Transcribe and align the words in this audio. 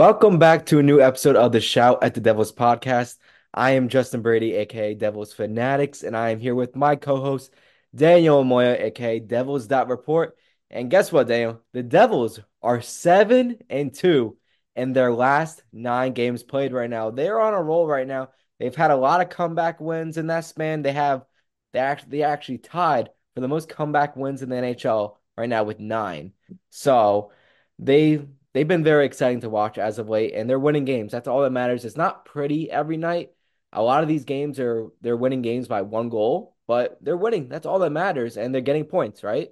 Welcome 0.00 0.38
back 0.38 0.64
to 0.66 0.78
a 0.78 0.82
new 0.82 0.98
episode 0.98 1.36
of 1.36 1.52
the 1.52 1.60
Shout 1.60 2.02
at 2.02 2.14
the 2.14 2.22
Devils 2.22 2.52
podcast. 2.52 3.18
I 3.52 3.72
am 3.72 3.90
Justin 3.90 4.22
Brady, 4.22 4.54
aka 4.54 4.94
Devils 4.94 5.34
Fanatics, 5.34 6.04
and 6.04 6.16
I 6.16 6.30
am 6.30 6.40
here 6.40 6.54
with 6.54 6.74
my 6.74 6.96
co-host 6.96 7.52
Daniel 7.94 8.42
Amoia, 8.42 8.80
aka 8.80 9.20
Devils 9.20 9.70
Report. 9.70 10.38
And 10.70 10.90
guess 10.90 11.12
what, 11.12 11.28
Daniel? 11.28 11.60
The 11.74 11.82
Devils 11.82 12.40
are 12.62 12.80
seven 12.80 13.58
and 13.68 13.92
two 13.92 14.38
in 14.74 14.94
their 14.94 15.12
last 15.12 15.62
nine 15.70 16.14
games 16.14 16.42
played 16.42 16.72
right 16.72 16.88
now. 16.88 17.10
They're 17.10 17.38
on 17.38 17.52
a 17.52 17.62
roll 17.62 17.86
right 17.86 18.08
now. 18.08 18.30
They've 18.58 18.74
had 18.74 18.92
a 18.92 18.96
lot 18.96 19.20
of 19.20 19.28
comeback 19.28 19.82
wins 19.82 20.16
in 20.16 20.28
that 20.28 20.46
span. 20.46 20.80
They 20.80 20.92
have 20.92 21.26
they 21.74 21.80
actually 21.80 22.10
they 22.12 22.22
actually 22.22 22.58
tied 22.58 23.10
for 23.34 23.42
the 23.42 23.48
most 23.48 23.68
comeback 23.68 24.16
wins 24.16 24.40
in 24.40 24.48
the 24.48 24.56
NHL 24.56 25.16
right 25.36 25.50
now 25.50 25.64
with 25.64 25.78
nine. 25.78 26.32
So 26.70 27.32
they 27.78 28.22
they've 28.52 28.68
been 28.68 28.84
very 28.84 29.06
exciting 29.06 29.40
to 29.40 29.50
watch 29.50 29.78
as 29.78 29.98
of 29.98 30.08
late, 30.08 30.34
and 30.34 30.48
they're 30.48 30.58
winning 30.58 30.84
games. 30.84 31.12
That's 31.12 31.28
all 31.28 31.42
that 31.42 31.50
matters. 31.50 31.84
It's 31.84 31.96
not 31.96 32.24
pretty 32.24 32.70
every 32.70 32.96
night. 32.96 33.32
A 33.72 33.82
lot 33.82 34.02
of 34.02 34.08
these 34.08 34.24
games 34.24 34.58
are 34.58 34.88
they're 35.00 35.16
winning 35.16 35.42
games 35.42 35.68
by 35.68 35.82
one 35.82 36.08
goal, 36.08 36.56
but 36.66 36.98
they're 37.02 37.16
winning. 37.16 37.48
That's 37.48 37.66
all 37.66 37.78
that 37.80 37.90
matters, 37.90 38.36
and 38.36 38.54
they're 38.54 38.60
getting 38.60 38.84
points, 38.84 39.22
right? 39.22 39.50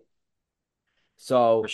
So 1.17 1.67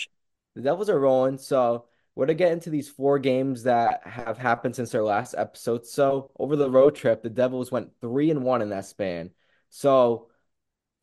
the 0.55 0.61
Devils 0.61 0.89
are 0.89 0.99
rolling. 0.99 1.37
So 1.37 1.85
we're 2.15 2.25
gonna 2.25 2.35
get 2.35 2.51
into 2.51 2.69
these 2.69 2.89
four 2.89 3.19
games 3.19 3.63
that 3.63 4.05
have 4.07 4.37
happened 4.37 4.75
since 4.75 4.93
our 4.95 5.03
last 5.03 5.35
episode. 5.37 5.85
So 5.85 6.31
over 6.39 6.55
the 6.55 6.69
road 6.69 6.95
trip, 6.95 7.23
the 7.23 7.29
Devils 7.29 7.71
went 7.71 7.91
three 8.01 8.31
and 8.31 8.43
one 8.43 8.61
in 8.61 8.69
that 8.69 8.85
span. 8.85 9.31
So 9.69 10.29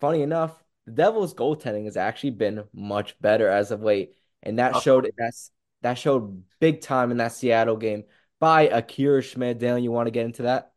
funny 0.00 0.22
enough, 0.22 0.52
the 0.86 0.92
Devils' 0.92 1.34
goaltending 1.34 1.84
has 1.84 1.96
actually 1.96 2.30
been 2.30 2.64
much 2.72 3.20
better 3.20 3.48
as 3.48 3.70
of 3.70 3.82
late, 3.82 4.14
and 4.42 4.58
that 4.58 4.80
showed 4.80 5.04
that's 5.16 5.48
that 5.48 5.51
showed 5.94 6.44
big 6.60 6.80
time 6.80 7.10
in 7.10 7.18
that 7.18 7.32
Seattle 7.32 7.76
game 7.76 8.04
by 8.40 8.62
Akira 8.62 9.22
Schmid. 9.22 9.58
Daniel, 9.58 9.78
you 9.78 9.92
want 9.92 10.06
to 10.06 10.12
get 10.12 10.24
into 10.24 10.42
that? 10.42 10.72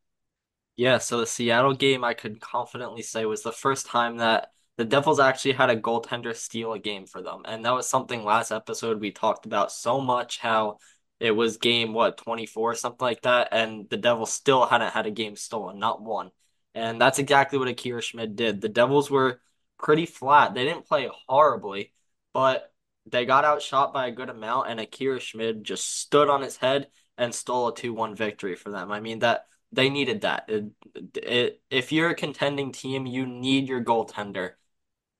Yeah, 0.75 0.97
so 0.97 1.20
the 1.20 1.25
Seattle 1.25 1.73
game 1.73 2.03
I 2.03 2.14
could 2.14 2.42
confidently 2.42 3.02
say 3.02 3.25
was 3.25 3.44
the 3.44 3.52
first 3.52 3.86
time 3.86 4.17
that 4.17 4.52
the 4.78 4.86
Devils 4.86 5.20
actually 5.20 5.53
had 5.53 5.70
a 5.70 5.80
goaltender 5.80 6.36
steal 6.36 6.73
a 6.73 6.80
game 6.80 7.06
for 7.06 7.22
them. 7.22 7.44
And 7.45 7.64
that 7.66 7.73
was 7.73 7.88
something 7.88 8.23
last 8.23 8.52
episode 8.52 9.00
we 9.00 9.12
talked 9.12 9.45
about 9.45 9.72
so 9.72 10.02
much 10.02 10.39
how 10.39 10.80
it 11.19 11.31
was 11.31 11.58
game 11.58 11.94
what 11.94 12.17
24 12.17 12.75
something 12.75 13.06
like 13.06 13.22
that 13.22 13.50
and 13.53 13.90
the 13.90 13.95
Devils 13.95 14.34
still 14.34 14.66
hadn't 14.66 14.92
had 14.92 15.06
a 15.06 15.12
game 15.12 15.36
stolen, 15.38 15.80
not 15.80 16.02
one. 16.02 16.31
And 16.73 17.00
that's 17.00 17.19
exactly 17.19 17.58
what 17.58 17.69
Akira 17.69 18.02
Schmid 18.02 18.36
did. 18.36 18.59
The 18.59 18.67
Devils 18.67 19.09
were 19.09 19.40
pretty 19.80 20.06
flat. 20.06 20.53
They 20.53 20.66
didn't 20.66 20.88
play 20.88 21.09
horribly, 21.28 21.94
but 22.34 22.72
they 23.06 23.25
got 23.25 23.45
outshot 23.45 23.94
by 23.94 24.08
a 24.08 24.11
good 24.11 24.30
amount 24.30 24.70
and 24.70 24.80
Akira 24.80 25.20
Schmid 25.20 25.64
just 25.64 26.00
stood 26.00 26.30
on 26.30 26.42
his 26.42 26.58
head 26.58 26.88
and 27.17 27.34
stole 27.34 27.67
a 27.67 27.73
2-1 27.73 28.16
victory 28.16 28.56
for 28.56 28.72
them. 28.72 28.92
I 28.92 29.00
mean 29.00 29.20
that 29.20 29.47
they 29.72 29.89
needed 29.89 30.22
that. 30.22 30.45
It, 30.47 30.66
it, 31.16 31.62
if 31.70 31.92
you're 31.92 32.09
a 32.09 32.16
contending 32.16 32.72
team, 32.72 33.06
you 33.06 33.25
need 33.25 33.67
your 33.67 33.84
goaltender 33.84 34.52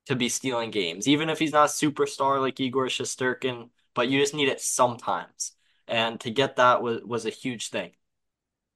to 0.08 0.16
be 0.16 0.30
stealing 0.30 0.72
games, 0.72 1.08
even 1.08 1.30
if 1.30 1.40
he's 1.40 1.52
not 1.52 1.70
a 1.70 1.72
superstar 1.72 2.40
like 2.40 2.60
Igor 2.60 2.88
Shesterkin, 2.88 3.70
but 3.94 4.08
you 4.08 4.20
just 4.20 4.34
need 4.34 4.50
it 4.50 4.62
sometimes. 4.62 5.54
And 5.88 6.20
to 6.22 6.32
get 6.32 6.56
that 6.56 6.82
was, 6.82 7.02
was 7.04 7.26
a 7.26 7.32
huge 7.32 7.70
thing. 7.70 7.92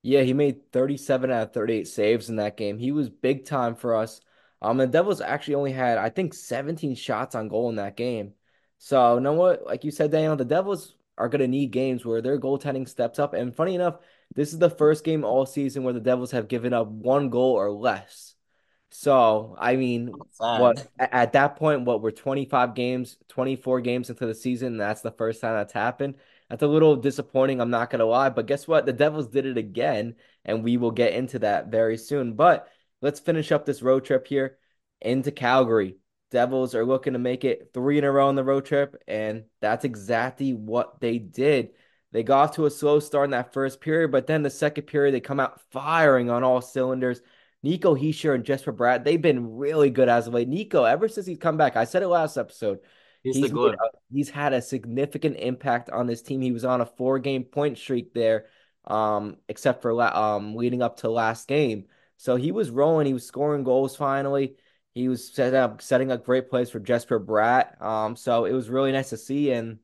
Yeah, 0.01 0.21
he 0.21 0.33
made 0.33 0.71
37 0.71 1.31
out 1.31 1.43
of 1.43 1.53
38 1.53 1.87
saves 1.87 2.29
in 2.29 2.37
that 2.37 2.57
game. 2.57 2.77
He 2.77 2.91
was 2.91 3.09
big 3.09 3.45
time 3.45 3.75
for 3.75 3.95
us. 3.95 4.21
Um, 4.61 4.77
the 4.77 4.87
Devils 4.87 5.21
actually 5.21 5.55
only 5.55 5.71
had, 5.71 5.97
I 5.97 6.09
think, 6.09 6.33
17 6.33 6.95
shots 6.95 7.35
on 7.35 7.47
goal 7.47 7.69
in 7.69 7.75
that 7.75 7.97
game. 7.97 8.33
So, 8.79 9.15
you 9.15 9.21
know 9.21 9.33
what? 9.33 9.65
Like 9.65 9.83
you 9.83 9.91
said, 9.91 10.11
Daniel, 10.11 10.35
the 10.35 10.45
Devils 10.45 10.95
are 11.17 11.29
going 11.29 11.41
to 11.41 11.47
need 11.47 11.71
games 11.71 12.05
where 12.05 12.21
their 12.21 12.39
goaltending 12.39 12.87
steps 12.87 13.19
up. 13.19 13.33
And 13.33 13.53
funny 13.53 13.75
enough, 13.75 13.99
this 14.33 14.53
is 14.53 14.59
the 14.59 14.69
first 14.69 15.03
game 15.03 15.23
all 15.23 15.45
season 15.45 15.83
where 15.83 15.93
the 15.93 15.99
Devils 15.99 16.31
have 16.31 16.47
given 16.47 16.73
up 16.73 16.87
one 16.87 17.29
goal 17.29 17.53
or 17.53 17.69
less. 17.69 18.35
So, 18.91 19.55
I 19.59 19.75
mean, 19.75 20.13
what 20.37 20.87
at 20.97 21.33
that 21.33 21.57
point, 21.57 21.83
what 21.85 22.01
we're 22.01 22.11
25 22.11 22.73
games, 22.73 23.17
24 23.27 23.81
games 23.81 24.09
into 24.09 24.25
the 24.25 24.33
season, 24.33 24.77
that's 24.77 25.01
the 25.01 25.11
first 25.11 25.41
time 25.41 25.55
that's 25.55 25.73
happened. 25.73 26.15
That's 26.49 26.63
a 26.63 26.67
little 26.67 26.95
disappointing, 26.95 27.61
I'm 27.61 27.69
not 27.69 27.91
gonna 27.91 28.05
lie. 28.05 28.29
But 28.29 28.47
guess 28.47 28.67
what? 28.67 28.87
The 28.87 28.93
Devils 28.93 29.27
did 29.27 29.45
it 29.45 29.57
again, 29.57 30.15
and 30.43 30.63
we 30.63 30.77
will 30.77 30.89
get 30.89 31.13
into 31.13 31.39
that 31.39 31.67
very 31.67 31.97
soon. 31.97 32.33
But 32.33 32.67
let's 33.01 33.19
finish 33.19 33.51
up 33.51 33.65
this 33.65 33.83
road 33.83 34.05
trip 34.05 34.25
here 34.25 34.57
into 35.01 35.31
Calgary. 35.31 35.97
Devils 36.31 36.75
are 36.75 36.85
looking 36.85 37.13
to 37.13 37.19
make 37.19 37.43
it 37.43 37.71
three 37.73 37.97
in 37.97 38.03
a 38.03 38.11
row 38.11 38.27
on 38.27 38.35
the 38.35 38.43
road 38.43 38.65
trip, 38.65 39.01
and 39.07 39.45
that's 39.61 39.85
exactly 39.85 40.53
what 40.53 40.99
they 40.99 41.17
did. 41.17 41.71
They 42.11 42.23
got 42.23 42.49
off 42.49 42.55
to 42.55 42.65
a 42.65 42.71
slow 42.71 42.99
start 42.99 43.25
in 43.25 43.31
that 43.31 43.53
first 43.53 43.81
period, 43.81 44.11
but 44.11 44.27
then 44.27 44.43
the 44.43 44.49
second 44.49 44.83
period, 44.83 45.13
they 45.13 45.19
come 45.19 45.39
out 45.39 45.61
firing 45.71 46.29
on 46.29 46.43
all 46.43 46.61
cylinders. 46.61 47.21
Nico 47.61 47.95
Hischier 47.95 48.33
and 48.33 48.45
Jesper 48.45 48.71
Bratt, 48.71 49.03
they've 49.03 49.21
been 49.21 49.57
really 49.57 49.89
good 49.89 50.09
as 50.09 50.27
of 50.27 50.33
late. 50.33 50.47
Nico, 50.47 50.83
ever 50.85 51.07
since 51.07 51.27
he's 51.27 51.37
come 51.37 51.57
back, 51.57 51.75
I 51.75 51.83
said 51.83 52.03
it 52.03 52.07
last 52.07 52.37
episode, 52.37 52.79
He's 53.23 53.35
the 53.35 53.41
he's 53.41 53.53
made 53.53 53.75
he's 54.11 54.29
had 54.29 54.53
a 54.53 54.61
significant 54.61 55.37
impact 55.37 55.89
on 55.89 56.07
this 56.07 56.21
team. 56.21 56.41
He 56.41 56.51
was 56.51 56.65
on 56.65 56.81
a 56.81 56.85
four 56.85 57.19
game 57.19 57.43
point 57.43 57.77
streak 57.77 58.13
there, 58.13 58.45
um, 58.85 59.37
except 59.49 59.81
for 59.81 60.01
um 60.01 60.55
leading 60.55 60.81
up 60.81 60.97
to 60.97 61.09
last 61.09 61.47
game. 61.47 61.85
So 62.17 62.35
he 62.35 62.51
was 62.51 62.69
rolling. 62.69 63.07
He 63.07 63.13
was 63.13 63.25
scoring 63.25 63.63
goals 63.63 63.95
finally. 63.95 64.55
He 64.99 65.07
was 65.07 65.33
setting 65.33 65.57
up 65.57 65.81
setting 65.81 66.11
up 66.11 66.25
great 66.25 66.49
plays 66.49 66.69
for 66.69 66.79
Jesper 66.79 67.19
Bratt. 67.19 67.81
Um, 67.81 68.15
so 68.17 68.43
it 68.43 68.51
was 68.51 68.69
really 68.69 68.91
nice 68.91 69.11
to 69.11 69.17
see. 69.17 69.51
And 69.51 69.79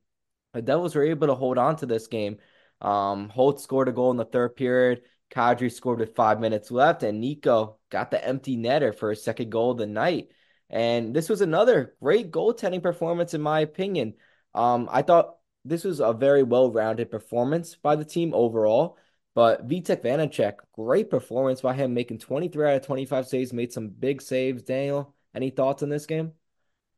the 0.54 0.62
Devils 0.62 0.94
were 0.94 1.06
able 1.06 1.28
to 1.28 1.36
hold 1.36 1.58
on 1.58 1.78
to 1.78 1.86
this 1.86 2.08
game. 2.08 2.38
Um, 2.82 3.30
Holtz 3.30 3.64
scored 3.64 3.88
a 3.88 3.94
goal 3.94 4.12
in 4.12 4.18
the 4.18 4.26
third 4.26 4.58
period. 4.58 5.04
Kadri 5.32 5.72
scored 5.72 6.00
with 6.00 6.16
five 6.16 6.40
minutes 6.40 6.70
left, 6.70 7.02
and 7.04 7.22
Nico 7.22 7.78
got 7.90 8.12
the 8.12 8.24
empty 8.24 8.58
netter 8.58 8.94
for 8.94 9.10
his 9.10 9.24
second 9.24 9.52
goal 9.52 9.72
of 9.72 9.78
the 9.78 9.88
night. 9.88 10.32
And 10.70 11.16
this 11.16 11.30
was 11.30 11.42
another 11.42 11.96
great 12.02 12.30
goaltending 12.30 12.84
performance, 12.84 13.34
in 13.34 13.42
my 13.42 13.62
opinion. 13.62 14.16
Um, 14.54 14.90
I 14.92 15.02
thought 15.02 15.38
this 15.64 15.84
was 15.86 16.00
a 16.02 16.12
very 16.12 16.44
well-rounded 16.44 17.10
performance 17.10 17.76
by 17.76 17.96
the 17.96 18.06
team 18.06 18.34
overall. 18.34 18.98
But 19.36 19.68
Vitek 19.68 20.02
Vanecek, 20.04 20.56
great 20.74 21.10
performance 21.12 21.62
by 21.62 21.76
him, 21.76 21.94
making 21.94 22.20
23 22.20 22.68
out 22.68 22.76
of 22.78 22.86
25 22.86 23.28
saves, 23.28 23.54
made 23.54 23.74
some 23.74 23.90
big 23.90 24.22
saves. 24.22 24.64
Daniel, 24.64 25.16
any 25.36 25.52
thoughts 25.52 25.84
on 25.84 25.90
this 25.90 26.08
game? 26.08 26.34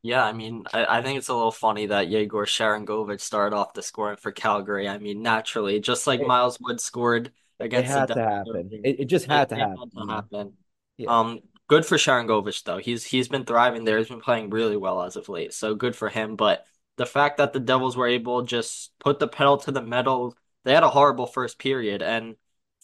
Yeah, 0.04 0.24
I 0.24 0.32
mean, 0.32 0.64
I, 0.74 1.00
I 1.00 1.02
think 1.02 1.18
it's 1.18 1.28
a 1.28 1.34
little 1.34 1.52
funny 1.52 1.88
that 1.88 2.08
Yegor 2.08 2.46
Sharangovich 2.46 3.20
started 3.20 3.56
off 3.56 3.74
the 3.74 3.82
scoring 3.84 4.18
for 4.18 4.32
Calgary. 4.32 4.88
I 4.88 4.98
mean, 5.00 5.22
naturally, 5.22 5.80
just 5.80 6.08
like 6.08 6.22
It, 6.22 6.28
Miles 6.28 6.60
Wood 6.62 6.80
scored 6.80 7.32
it 7.76 7.82
against 7.84 7.94
the 7.94 8.02
had 8.02 8.08
to 8.14 8.14
Devils, 8.16 8.22
happen. 8.22 8.70
It, 8.84 9.02
it 9.02 9.06
just 9.06 9.28
it, 9.32 9.32
had 9.32 9.50
to 9.50 9.56
it 9.56 9.60
happen, 9.60 9.78
had 9.78 9.92
to 9.92 10.14
happen. 10.14 10.54
Yeah. 10.98 11.08
Um, 11.20 11.40
good 11.68 11.86
for 11.86 11.98
Sharangovich 11.98 12.64
though. 12.64 12.78
He's 12.78 13.04
he's 13.04 13.28
been 13.28 13.46
thriving 13.46 13.84
there. 13.84 13.98
He's 13.98 14.10
been 14.10 14.22
playing 14.22 14.50
really 14.50 14.78
well 14.78 15.02
as 15.04 15.16
of 15.16 15.30
late. 15.30 15.54
So 15.54 15.76
good 15.76 15.96
for 15.96 16.10
him. 16.10 16.36
But 16.36 16.66
the 16.98 17.06
fact 17.06 17.38
that 17.38 17.54
the 17.54 17.60
Devils 17.60 17.98
were 17.98 18.08
able 18.08 18.42
to 18.42 18.48
just 18.48 18.98
put 19.00 19.20
the 19.20 19.28
pedal 19.28 19.58
to 19.60 19.72
the 19.72 19.82
metal, 19.82 20.36
they 20.68 20.74
had 20.74 20.84
a 20.84 20.90
horrible 20.90 21.28
first 21.28 21.60
period, 21.60 22.02
and 22.02 22.36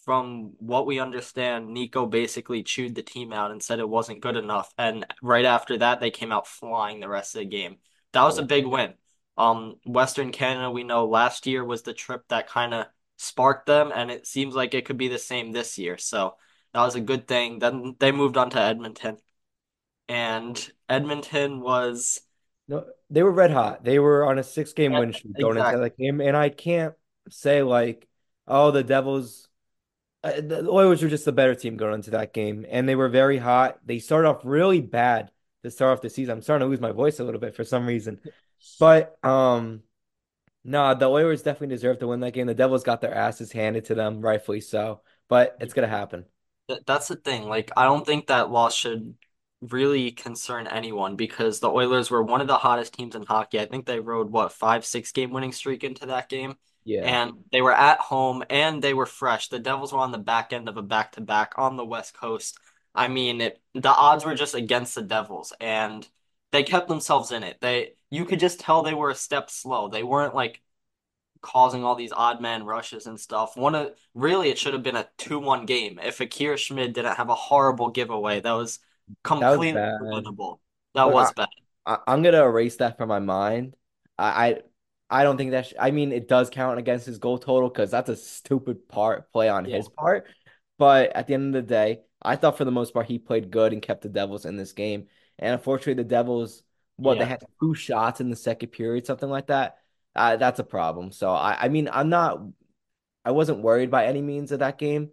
from 0.04 0.52
what 0.58 0.86
we 0.86 1.00
understand, 1.00 1.68
Nico 1.68 2.06
basically 2.06 2.62
chewed 2.62 2.94
the 2.94 3.02
team 3.02 3.32
out 3.32 3.50
and 3.50 3.62
said 3.62 3.78
it 3.78 3.88
wasn't 3.88 4.20
good 4.20 4.36
enough. 4.36 4.72
And 4.78 5.06
right 5.22 5.44
after 5.44 5.78
that, 5.78 6.00
they 6.00 6.10
came 6.10 6.32
out 6.32 6.46
flying 6.46 7.00
the 7.00 7.08
rest 7.08 7.34
of 7.34 7.40
the 7.40 7.46
game. 7.46 7.76
That 8.12 8.24
was 8.24 8.38
a 8.38 8.42
big 8.42 8.66
win. 8.66 8.94
Um, 9.36 9.76
Western 9.84 10.32
Canada, 10.32 10.70
we 10.70 10.82
know 10.84 11.06
last 11.06 11.46
year 11.46 11.64
was 11.64 11.82
the 11.82 11.92
trip 11.94 12.22
that 12.28 12.48
kind 12.48 12.72
of 12.72 12.86
sparked 13.16 13.66
them, 13.66 13.92
and 13.94 14.10
it 14.10 14.26
seems 14.26 14.54
like 14.54 14.74
it 14.74 14.84
could 14.86 14.98
be 14.98 15.08
the 15.08 15.18
same 15.18 15.52
this 15.52 15.76
year. 15.78 15.98
So 15.98 16.36
that 16.72 16.82
was 16.82 16.94
a 16.94 17.00
good 17.00 17.26
thing. 17.28 17.58
Then 17.58 17.96
they 17.98 18.12
moved 18.12 18.36
on 18.36 18.50
to 18.50 18.60
Edmonton, 18.60 19.18
and 20.08 20.70
Edmonton 20.88 21.60
was 21.60 22.20
No, 22.68 22.84
they 23.10 23.22
were 23.22 23.32
red 23.32 23.50
hot. 23.50 23.84
They 23.84 23.98
were 23.98 24.24
on 24.24 24.38
a 24.38 24.42
six 24.42 24.72
game 24.72 24.92
win 24.92 25.12
streak 25.12 25.36
going 25.38 25.58
into 25.58 25.78
that 25.78 25.96
game. 25.98 26.20
And 26.20 26.36
I 26.36 26.48
can't 26.48 26.94
say 27.30 27.62
like, 27.62 28.08
oh, 28.46 28.70
the 28.70 28.84
Devils, 28.84 29.48
uh, 30.22 30.40
the 30.40 30.68
Oilers 30.68 31.02
were 31.02 31.08
just 31.08 31.24
the 31.24 31.32
better 31.32 31.54
team 31.54 31.76
going 31.76 31.94
into 31.94 32.10
that 32.10 32.32
game. 32.32 32.66
And 32.68 32.88
they 32.88 32.96
were 32.96 33.08
very 33.08 33.38
hot. 33.38 33.78
They 33.84 33.98
started 33.98 34.28
off 34.28 34.40
really 34.44 34.80
bad 34.80 35.30
to 35.62 35.70
start 35.70 35.92
off 35.92 36.02
the 36.02 36.10
season. 36.10 36.32
I'm 36.32 36.42
starting 36.42 36.66
to 36.66 36.70
lose 36.70 36.80
my 36.80 36.92
voice 36.92 37.20
a 37.20 37.24
little 37.24 37.40
bit 37.40 37.56
for 37.56 37.64
some 37.64 37.86
reason. 37.86 38.20
But 38.78 39.16
um, 39.24 39.82
no, 40.64 40.94
the 40.94 41.08
Oilers 41.08 41.42
definitely 41.42 41.74
deserve 41.74 41.98
to 41.98 42.06
win 42.06 42.20
that 42.20 42.32
game. 42.32 42.46
The 42.46 42.54
Devils 42.54 42.84
got 42.84 43.00
their 43.00 43.14
asses 43.14 43.52
handed 43.52 43.86
to 43.86 43.94
them, 43.94 44.20
rightfully 44.20 44.60
so. 44.60 45.02
But 45.28 45.56
it's 45.60 45.74
gonna 45.74 45.88
happen. 45.88 46.24
That's 46.86 47.08
the 47.08 47.16
thing. 47.16 47.48
Like, 47.48 47.70
I 47.76 47.84
don't 47.84 48.06
think 48.06 48.26
that 48.26 48.50
loss 48.50 48.74
should 48.74 49.14
really 49.60 50.10
concern 50.10 50.66
anyone 50.66 51.16
because 51.16 51.60
the 51.60 51.70
Oilers 51.70 52.10
were 52.10 52.22
one 52.22 52.40
of 52.40 52.46
the 52.46 52.56
hottest 52.56 52.94
teams 52.94 53.14
in 53.14 53.24
hockey. 53.24 53.60
I 53.60 53.66
think 53.66 53.86
they 53.86 54.00
rode 54.00 54.30
what 54.30 54.52
five, 54.52 54.84
six 54.84 55.12
game 55.12 55.30
winning 55.30 55.52
streak 55.52 55.84
into 55.84 56.06
that 56.06 56.28
game, 56.28 56.56
Yeah. 56.84 57.02
and 57.02 57.44
they 57.50 57.62
were 57.62 57.74
at 57.74 57.98
home 57.98 58.44
and 58.50 58.82
they 58.82 58.94
were 58.94 59.06
fresh. 59.06 59.48
The 59.48 59.58
Devils 59.58 59.92
were 59.92 60.00
on 60.00 60.12
the 60.12 60.18
back 60.18 60.52
end 60.52 60.68
of 60.68 60.76
a 60.76 60.82
back 60.82 61.12
to 61.12 61.20
back 61.20 61.54
on 61.56 61.76
the 61.76 61.84
West 61.84 62.14
Coast. 62.14 62.58
I 62.94 63.08
mean, 63.08 63.40
it 63.40 63.60
the 63.74 63.88
odds 63.90 64.24
were 64.24 64.34
just 64.34 64.54
against 64.54 64.94
the 64.94 65.02
Devils, 65.02 65.52
and 65.60 66.06
they 66.52 66.62
kept 66.62 66.88
themselves 66.88 67.32
in 67.32 67.42
it. 67.42 67.60
They 67.60 67.94
you 68.10 68.24
could 68.24 68.40
just 68.40 68.60
tell 68.60 68.82
they 68.82 68.94
were 68.94 69.10
a 69.10 69.14
step 69.14 69.50
slow. 69.50 69.88
They 69.88 70.02
weren't 70.02 70.34
like 70.34 70.62
causing 71.42 71.84
all 71.84 71.94
these 71.94 72.12
odd 72.12 72.40
man 72.40 72.64
rushes 72.64 73.06
and 73.06 73.20
stuff. 73.20 73.56
One 73.56 73.74
of 73.74 73.92
really 74.14 74.50
it 74.50 74.58
should 74.58 74.74
have 74.74 74.82
been 74.82 74.96
a 74.96 75.08
2-1 75.18 75.66
game 75.66 75.98
if 76.02 76.20
Akira 76.20 76.56
Schmid 76.56 76.94
didn't 76.94 77.16
have 77.16 77.28
a 77.30 77.34
horrible 77.34 77.90
giveaway. 77.90 78.40
That 78.40 78.52
was 78.52 78.78
That 79.38 79.56
was 79.58 79.68
completely 79.68 79.72
bad. 79.72 80.00
That 80.94 81.04
Look, 81.04 81.14
I, 81.14 81.14
was 81.14 81.32
bad. 81.32 81.48
I 81.86 81.98
I'm 82.06 82.22
gonna 82.22 82.44
erase 82.44 82.76
that 82.76 82.96
from 82.98 83.08
my 83.08 83.18
mind. 83.20 83.76
I 84.18 84.48
I, 84.48 84.62
I 85.10 85.22
don't 85.22 85.36
think 85.36 85.52
that 85.52 85.66
sh 85.66 85.72
I 85.78 85.90
mean 85.90 86.12
it 86.12 86.28
does 86.28 86.50
count 86.50 86.78
against 86.78 87.06
his 87.06 87.18
goal 87.18 87.38
total 87.38 87.68
because 87.68 87.90
that's 87.90 88.08
a 88.08 88.16
stupid 88.16 88.88
part 88.88 89.30
play 89.32 89.48
on 89.48 89.64
Yeah. 89.64 89.76
his 89.76 89.88
part. 89.88 90.26
But 90.78 91.14
at 91.14 91.26
the 91.26 91.34
end 91.34 91.54
of 91.54 91.62
the 91.64 91.68
day, 91.68 92.02
I 92.22 92.36
thought 92.36 92.56
for 92.58 92.64
the 92.64 92.72
most 92.72 92.94
part 92.94 93.06
he 93.06 93.18
played 93.18 93.50
good 93.50 93.72
and 93.72 93.82
kept 93.82 94.02
the 94.02 94.08
Devils 94.08 94.44
in 94.44 94.56
this 94.56 94.72
game. 94.72 95.08
And 95.38 95.52
unfortunately, 95.54 96.02
the 96.02 96.08
Devils, 96.08 96.62
what 96.96 97.18
they 97.18 97.26
had 97.26 97.40
two 97.60 97.74
shots 97.74 98.20
in 98.20 98.30
the 98.30 98.36
second 98.36 98.68
period, 98.70 99.06
something 99.06 99.28
like 99.28 99.48
that. 99.48 99.78
Uh, 100.16 100.36
that's 100.36 100.58
a 100.60 100.64
problem. 100.64 101.12
So 101.12 101.30
I 101.32 101.64
I 101.66 101.68
mean 101.68 101.88
I'm 101.92 102.08
not 102.08 102.40
I 103.24 103.32
wasn't 103.32 103.60
worried 103.60 103.90
by 103.90 104.06
any 104.06 104.22
means 104.22 104.52
of 104.52 104.60
that 104.60 104.78
game, 104.78 105.12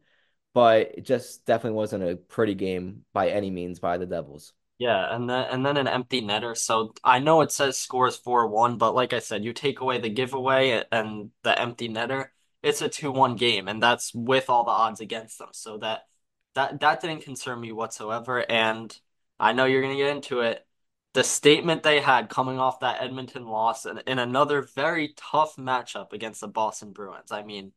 but 0.54 0.94
it 0.98 1.02
just 1.06 1.46
definitely 1.46 1.78
wasn't 1.78 2.04
a 2.04 2.16
pretty 2.18 2.56
game 2.56 3.06
by 3.14 3.30
any 3.30 3.52
means 3.52 3.80
by 3.80 3.98
the 3.98 4.06
Devils. 4.06 4.54
Yeah, 4.82 5.14
and 5.16 5.30
then 5.30 5.46
and 5.52 5.64
then 5.66 5.78
an 5.78 5.88
empty 5.88 6.22
netter. 6.24 6.58
So 6.58 6.94
I 7.04 7.20
know 7.20 7.42
it 7.42 7.52
says 7.52 7.78
scores 7.78 8.18
4-1, 8.18 8.80
but 8.80 8.96
like 8.96 9.14
I 9.14 9.20
said, 9.20 9.44
you 9.44 9.54
take 9.54 9.80
away 9.80 10.00
the 10.00 10.10
giveaway 10.10 10.84
and 10.92 11.30
the 11.44 11.60
empty 11.60 11.88
netter, 11.88 12.30
it's 12.64 12.82
a 12.82 12.90
2-1 12.90 13.38
game, 13.38 13.68
and 13.68 13.82
that's 13.82 14.12
with 14.16 14.50
all 14.50 14.64
the 14.64 14.72
odds 14.72 15.00
against 15.00 15.38
them. 15.38 15.50
So 15.54 15.78
that 15.80 16.08
that 16.56 16.80
that 16.80 17.00
didn't 17.02 17.22
concern 17.24 17.62
me 17.62 17.72
whatsoever. 17.72 18.44
And 18.50 18.98
I 19.40 19.54
know 19.54 19.66
you're 19.66 19.84
gonna 19.84 19.96
get 19.96 20.16
into 20.16 20.42
it. 20.42 20.66
The 21.14 21.24
statement 21.24 21.84
they 21.84 22.00
had 22.00 22.30
coming 22.30 22.58
off 22.60 22.80
that 22.80 23.04
Edmonton 23.04 23.46
loss 23.46 23.86
and 23.86 24.02
in 24.08 24.18
another 24.20 24.64
very 24.64 25.14
tough 25.16 25.58
matchup 25.58 26.12
against 26.14 26.42
the 26.42 26.48
Boston 26.48 26.92
Bruins. 26.92 27.32
I 27.32 27.44
mean, 27.44 27.74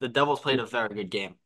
the 0.00 0.08
Devils 0.08 0.40
played 0.40 0.60
a 0.60 0.66
very 0.66 0.88
good 0.94 1.10
game. 1.10 1.36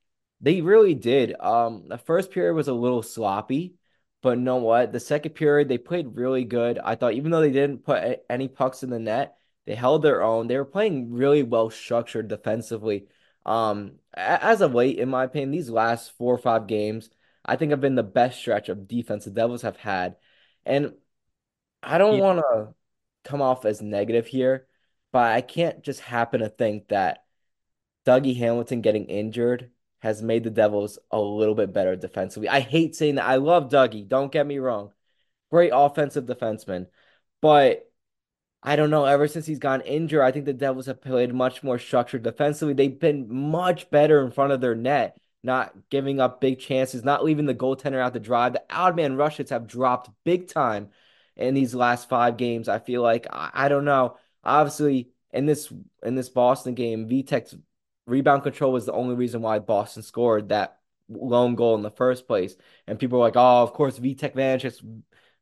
They 0.40 0.60
really 0.60 0.94
did. 0.94 1.34
Um, 1.40 1.88
the 1.88 1.98
first 1.98 2.30
period 2.30 2.54
was 2.54 2.68
a 2.68 2.72
little 2.74 3.02
sloppy, 3.02 3.76
but 4.22 4.38
you 4.38 4.44
know 4.44 4.56
what? 4.58 4.92
The 4.92 5.00
second 5.00 5.32
period 5.34 5.68
they 5.68 5.78
played 5.78 6.16
really 6.16 6.44
good. 6.44 6.78
I 6.78 6.94
thought 6.96 7.14
even 7.14 7.30
though 7.30 7.40
they 7.42 7.52
didn't 7.52 7.84
put 7.84 8.24
any 8.30 8.48
pucks 8.48 8.82
in 8.82 8.90
the 8.90 8.98
net, 8.98 9.36
they 9.66 9.74
held 9.74 10.02
their 10.02 10.22
own. 10.22 10.46
They 10.48 10.56
were 10.56 10.64
playing 10.64 11.12
really 11.12 11.42
well 11.42 11.70
structured 11.70 12.28
defensively. 12.28 13.08
Um, 13.46 13.98
as 14.14 14.60
of 14.60 14.74
late, 14.74 14.98
in 14.98 15.08
my 15.10 15.24
opinion, 15.24 15.50
these 15.50 15.70
last 15.70 16.12
four 16.16 16.34
or 16.34 16.38
five 16.38 16.66
games, 16.68 17.10
I 17.44 17.56
think 17.56 17.70
have 17.70 17.80
been 17.80 17.96
the 17.96 18.02
best 18.04 18.38
stretch 18.38 18.68
of 18.68 18.88
defense 18.88 19.24
the 19.24 19.30
Devils 19.32 19.62
have 19.62 19.76
had. 19.76 20.16
And 20.64 20.94
I 21.82 21.98
don't 21.98 22.16
Yeah, 22.16 22.20
want 22.20 22.38
to 22.40 22.74
come 23.24 23.42
off 23.42 23.64
as 23.64 23.82
negative 23.82 24.26
here, 24.26 24.66
but 25.12 25.32
I 25.32 25.40
can't 25.42 25.82
just 25.82 26.00
happen 26.00 26.40
to 26.40 26.48
think 26.48 26.88
that 26.88 27.24
Dougie 28.06 28.36
Hamilton 28.36 28.80
getting 28.82 29.06
injured 29.06 29.72
has 30.02 30.20
made 30.20 30.42
the 30.42 30.50
Devils 30.50 30.98
a 31.12 31.20
little 31.20 31.54
bit 31.54 31.72
better 31.72 31.94
defensively. 31.94 32.48
I 32.48 32.58
hate 32.58 32.96
saying 32.96 33.14
that. 33.14 33.24
I 33.24 33.36
love 33.36 33.70
Dougie. 33.70 34.06
Don't 34.06 34.32
get 34.32 34.46
me 34.46 34.58
wrong. 34.58 34.90
Great 35.50 35.70
offensive 35.72 36.24
defenseman. 36.24 36.88
But 37.40 37.88
I 38.64 38.74
don't 38.74 38.90
know. 38.90 39.04
Ever 39.04 39.28
since 39.28 39.46
he's 39.46 39.60
gone 39.60 39.80
injured, 39.82 40.22
I 40.22 40.32
think 40.32 40.44
the 40.44 40.52
Devils 40.52 40.86
have 40.86 41.00
played 41.00 41.32
much 41.32 41.62
more 41.62 41.78
structured 41.78 42.24
defensively. 42.24 42.74
They've 42.74 42.98
been 42.98 43.32
much 43.32 43.90
better 43.90 44.24
in 44.24 44.32
front 44.32 44.52
of 44.52 44.60
their 44.60 44.74
net, 44.74 45.16
not 45.44 45.72
giving 45.88 46.18
up 46.18 46.40
big 46.40 46.58
chances, 46.58 47.04
not 47.04 47.24
leaving 47.24 47.46
the 47.46 47.54
goaltender 47.54 48.00
out 48.00 48.12
to 48.14 48.20
drive. 48.20 48.54
The 48.54 48.64
odd 48.70 48.96
man 48.96 49.16
rushes 49.16 49.50
have 49.50 49.68
dropped 49.68 50.10
big 50.24 50.48
time 50.48 50.90
in 51.36 51.54
these 51.54 51.76
last 51.76 52.08
five 52.08 52.36
games. 52.36 52.68
I 52.68 52.80
feel 52.80 53.02
like 53.02 53.28
I, 53.30 53.50
I 53.54 53.68
don't 53.68 53.84
know. 53.84 54.16
Obviously, 54.42 55.10
in 55.32 55.46
this 55.46 55.72
in 56.02 56.16
this 56.16 56.28
Boston 56.28 56.74
game, 56.74 57.08
Vitek's 57.08 57.54
rebound 58.06 58.42
control 58.42 58.72
was 58.72 58.86
the 58.86 58.92
only 58.92 59.14
reason 59.14 59.42
why 59.42 59.58
Boston 59.58 60.02
scored 60.02 60.48
that 60.50 60.80
lone 61.08 61.54
goal 61.54 61.74
in 61.74 61.82
the 61.82 61.90
first 61.90 62.26
place. 62.26 62.56
And 62.86 62.98
people 62.98 63.18
were 63.18 63.24
like, 63.24 63.36
"Oh, 63.36 63.62
of 63.62 63.72
course, 63.72 63.98
Vitek 63.98 64.34
Vanecek's 64.34 64.82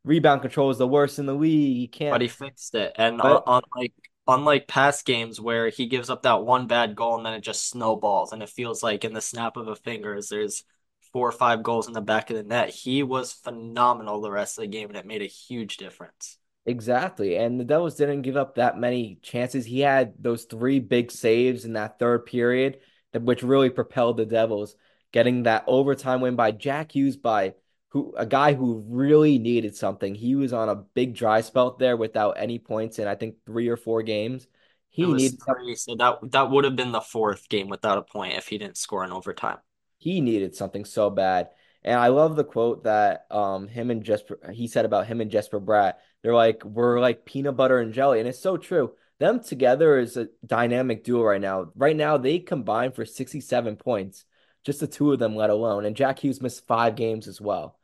rebound 0.05 0.43
control 0.43 0.71
is 0.71 0.79
the 0.79 0.89
worst 0.89 1.19
in 1.19 1.27
the 1.27 1.35
league. 1.35 1.77
He 1.77 1.89
can't." 1.89 2.13
but 2.13 2.21
he 2.23 2.29
fixed 2.29 2.75
it. 2.75 2.93
And 2.97 3.21
But 3.21 3.45
unlike 3.47 3.93
unlike 4.29 4.69
past 4.69 5.05
games 5.07 5.41
where 5.41 5.69
he 5.71 5.87
gives 5.87 6.11
up 6.11 6.23
that 6.23 6.45
one 6.45 6.67
bad 6.67 6.95
goal 6.95 7.17
and 7.17 7.27
then 7.27 7.35
it 7.35 7.41
just 7.41 7.69
snowballs 7.69 8.33
and 8.33 8.43
it 8.43 8.49
feels 8.49 8.83
like 8.83 9.05
in 9.05 9.13
the 9.13 9.21
snap 9.21 9.57
of 9.57 9.67
a 9.69 9.75
fingers 9.77 10.29
there's 10.29 10.65
four 11.13 11.29
or 11.29 11.33
five 11.33 11.63
goals 11.65 11.89
in 11.89 11.93
the 11.95 12.01
back 12.01 12.31
of 12.31 12.37
the 12.37 12.43
net. 12.45 12.71
He 12.71 13.03
was 13.03 13.33
phenomenal 13.33 14.21
the 14.21 14.31
rest 14.31 14.59
of 14.59 14.63
the 14.63 14.69
game 14.69 14.89
and 14.89 14.97
it 14.97 15.07
made 15.07 15.23
a 15.23 15.27
huge 15.27 15.77
difference. 15.79 16.39
Exactly. 16.71 17.37
And 17.37 17.59
the 17.59 17.65
Devils 17.65 17.97
didn't 17.97 18.23
give 18.23 18.37
up 18.37 18.55
that 18.55 18.79
many 18.79 19.19
chances. 19.23 19.67
He 19.67 19.81
had 19.81 20.15
those 20.21 20.45
three 20.45 20.79
big 20.79 21.11
saves 21.11 21.65
in 21.65 21.73
that 21.73 21.99
third 21.99 22.27
period, 22.27 22.79
that 23.13 23.23
which 23.23 23.43
really 23.43 23.71
propelled 23.71 24.17
the 24.17 24.25
Devils, 24.25 24.77
getting 25.11 25.43
that 25.43 25.65
overtime 25.67 26.21
win 26.21 26.37
by 26.37 26.53
Jack 26.53 26.95
Hughes 26.95 27.17
by 27.17 27.55
who 27.89 28.15
a 28.17 28.25
guy 28.25 28.55
who 28.55 28.85
really 28.87 29.39
needed 29.39 29.77
something. 29.77 30.15
He 30.15 30.37
was 30.37 30.53
on 30.53 30.69
a 30.69 30.77
big 30.77 31.17
dry 31.17 31.41
spell 31.41 31.77
there 31.77 31.97
without 31.97 32.37
any 32.39 32.61
points 32.61 33.01
in 33.01 33.09
I 33.09 33.17
think 33.17 33.45
three 33.45 33.69
or 33.69 33.77
four 33.77 34.03
games. 34.05 34.47
He 34.91 35.13
needed 35.13 35.41
three, 35.45 35.75
so 35.75 35.97
that 35.97 36.19
that 36.31 36.51
would 36.51 36.65
have 36.65 36.77
been 36.77 36.93
the 36.93 37.01
fourth 37.01 37.49
game 37.49 37.69
without 37.69 37.99
a 37.99 38.03
point 38.03 38.35
if 38.35 38.47
he 38.47 38.59
didn't 38.59 38.77
score 38.77 39.05
in 39.05 39.11
overtime. 39.11 39.59
He 39.99 40.21
needed 40.21 40.55
something 40.55 40.85
so 40.85 41.11
bad. 41.11 41.49
And 41.83 41.99
I 41.99 42.09
love 42.09 42.37
the 42.37 42.45
quote 42.45 42.85
that 42.85 43.27
um 43.31 43.67
him 43.67 43.91
and 43.91 44.05
Jesper 44.05 44.39
he 44.53 44.69
said 44.69 44.85
about 44.85 45.09
him 45.09 45.21
and 45.21 45.31
Jesper 45.31 45.61
Bratt. 45.61 45.95
They're 46.23 46.35
like 46.35 46.65
we're 46.65 47.01
like 47.01 47.25
peanut 47.25 47.57
butter 47.57 47.79
and 47.79 47.93
jelly, 47.93 48.21
and 48.21 48.29
it's 48.29 48.39
so 48.39 48.57
true. 48.57 48.93
Them 49.19 49.41
together 49.41 49.99
is 49.99 50.17
a 50.17 50.29
dynamic 50.45 51.05
duo 51.05 51.23
right 51.23 51.41
now. 51.41 51.71
Right 51.75 51.97
now 51.97 52.17
they 52.17 52.39
combine 52.39 52.93
for 52.93 53.05
67 53.05 53.77
points, 53.77 54.25
just 54.65 54.81
the 54.81 54.87
two 54.87 55.13
of 55.13 55.19
them, 55.19 55.37
let 55.37 55.51
alone. 55.51 55.85
And 55.85 55.97
Jack 55.97 56.21
Hughes 56.21 56.41
missed 56.41 56.67
five 56.67 56.97
games 56.97 57.29
as 57.29 57.41
well. 57.41 57.79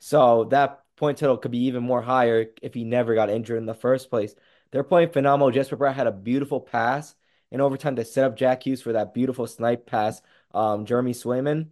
So 0.00 0.44
that 0.50 0.82
point 0.96 1.18
total 1.18 1.36
could 1.36 1.52
be 1.52 1.66
even 1.66 1.82
more 1.84 2.02
higher 2.02 2.46
if 2.62 2.74
he 2.74 2.84
never 2.84 3.14
got 3.14 3.30
injured 3.30 3.58
in 3.58 3.66
the 3.66 3.74
first 3.74 4.10
place. 4.10 4.34
They're 4.70 4.82
playing 4.82 5.10
phenomenal. 5.10 5.50
Jesper 5.52 5.76
Bratt 5.76 5.94
had 5.94 6.06
a 6.06 6.12
beautiful 6.12 6.60
pass 6.60 7.14
in 7.50 7.60
overtime 7.60 7.96
to 7.96 8.04
set 8.04 8.24
up 8.24 8.36
Jack 8.36 8.64
Hughes 8.66 8.82
for 8.82 8.92
that 8.94 9.14
beautiful 9.14 9.46
snipe 9.46 9.86
pass. 9.86 10.20
Um, 10.52 10.86
Jeremy 10.86 11.12
Swayman. 11.12 11.68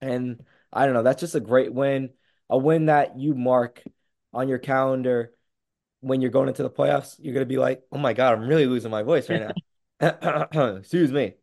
And 0.00 0.44
I 0.72 0.86
don't 0.86 0.94
know, 0.94 1.02
that's 1.02 1.20
just 1.20 1.34
a 1.34 1.40
great 1.40 1.72
win, 1.72 2.10
a 2.48 2.56
win 2.56 2.86
that 2.86 3.18
you 3.18 3.34
mark 3.34 3.82
on 4.32 4.48
your 4.48 4.58
calendar 4.58 5.32
when 6.00 6.20
you're 6.20 6.30
going 6.30 6.48
into 6.48 6.62
the 6.62 6.70
playoffs. 6.70 7.16
You're 7.18 7.34
going 7.34 7.46
to 7.46 7.48
be 7.48 7.58
like, 7.58 7.82
oh 7.92 7.98
my 7.98 8.12
God, 8.12 8.34
I'm 8.34 8.48
really 8.48 8.66
losing 8.66 8.90
my 8.90 9.02
voice 9.02 9.28
right 9.28 9.52
now. 10.00 10.76
Excuse 10.78 11.12
me. 11.12 11.34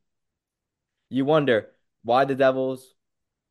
You 1.09 1.25
wonder 1.25 1.69
why 2.03 2.25
the 2.25 2.35
Devils 2.35 2.93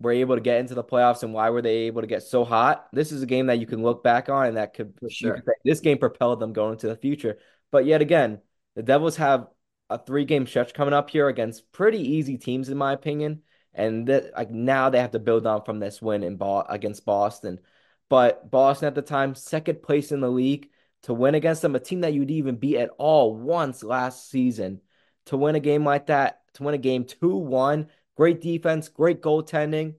were 0.01 0.13
able 0.13 0.35
to 0.35 0.43
get 0.43 0.61
into 0.61 0.75
the 0.75 0.85
playoffs 0.85 1.23
and 1.23 1.33
why 1.33 1.51
were 1.51 1.63
they 1.63 1.87
able 1.87 2.03
to 2.03 2.07
get 2.07 2.23
so 2.23 2.45
hot. 2.45 2.89
This 2.93 3.13
is 3.13 3.23
a 3.23 3.27
game 3.27 3.47
that 3.47 3.59
you 3.59 3.67
can 3.67 3.83
look 3.83 4.03
back 4.03 4.29
on 4.29 4.47
and 4.47 4.57
that 4.57 4.75
could 4.75 4.95
For 4.99 5.09
you 5.11 5.33
could 5.33 5.43
this 5.65 5.81
game 5.81 5.99
propelled 5.99 6.41
them 6.41 6.53
going 6.53 6.73
into 6.73 6.89
the 6.89 6.97
future. 6.97 7.39
But 7.71 7.87
yet 7.87 8.03
again, 8.03 8.41
the 8.75 8.83
Devils 8.83 9.17
have 9.17 9.49
a 9.89 9.99
three 9.99 10.25
game 10.25 10.47
stretch 10.47 10.75
coming 10.75 10.93
up 10.93 11.09
here 11.09 11.29
against 11.29 11.71
pretty 11.73 12.01
easy 12.01 12.37
teams 12.37 12.69
in 12.69 12.77
my 12.77 12.93
opinion. 12.93 13.43
And 13.73 14.07
that 14.09 14.33
like 14.37 14.51
now 14.51 14.91
they 14.91 15.01
have 15.01 15.13
to 15.13 15.19
build 15.19 15.47
on 15.47 15.63
from 15.65 15.79
this 15.79 16.03
win 16.03 16.23
in 16.23 16.37
Bo 16.37 16.63
against 16.63 17.05
Boston. 17.05 17.61
But 18.09 18.51
Boston 18.51 18.89
at 18.89 18.95
the 18.95 19.03
time, 19.03 19.35
second 19.35 19.83
place 19.83 20.13
in 20.13 20.21
the 20.21 20.31
league, 20.31 20.71
to 21.07 21.15
win 21.15 21.35
against 21.35 21.63
them, 21.63 21.75
a 21.75 21.81
team 21.81 22.03
that 22.03 22.15
you'd 22.15 22.31
even 22.31 22.57
beat 22.57 22.77
at 22.77 22.91
all 22.99 23.35
once 23.35 23.83
last 23.83 24.31
season, 24.31 24.81
to 25.27 25.37
win 25.37 25.57
a 25.57 25.61
game 25.61 25.85
like 25.85 26.07
that, 26.07 26.43
to 26.55 26.63
win 26.63 26.75
a 26.75 26.79
game 26.79 27.05
2-1, 27.05 27.89
great 28.17 28.41
defense, 28.41 28.89
great 28.89 29.21
goaltending 29.21 29.95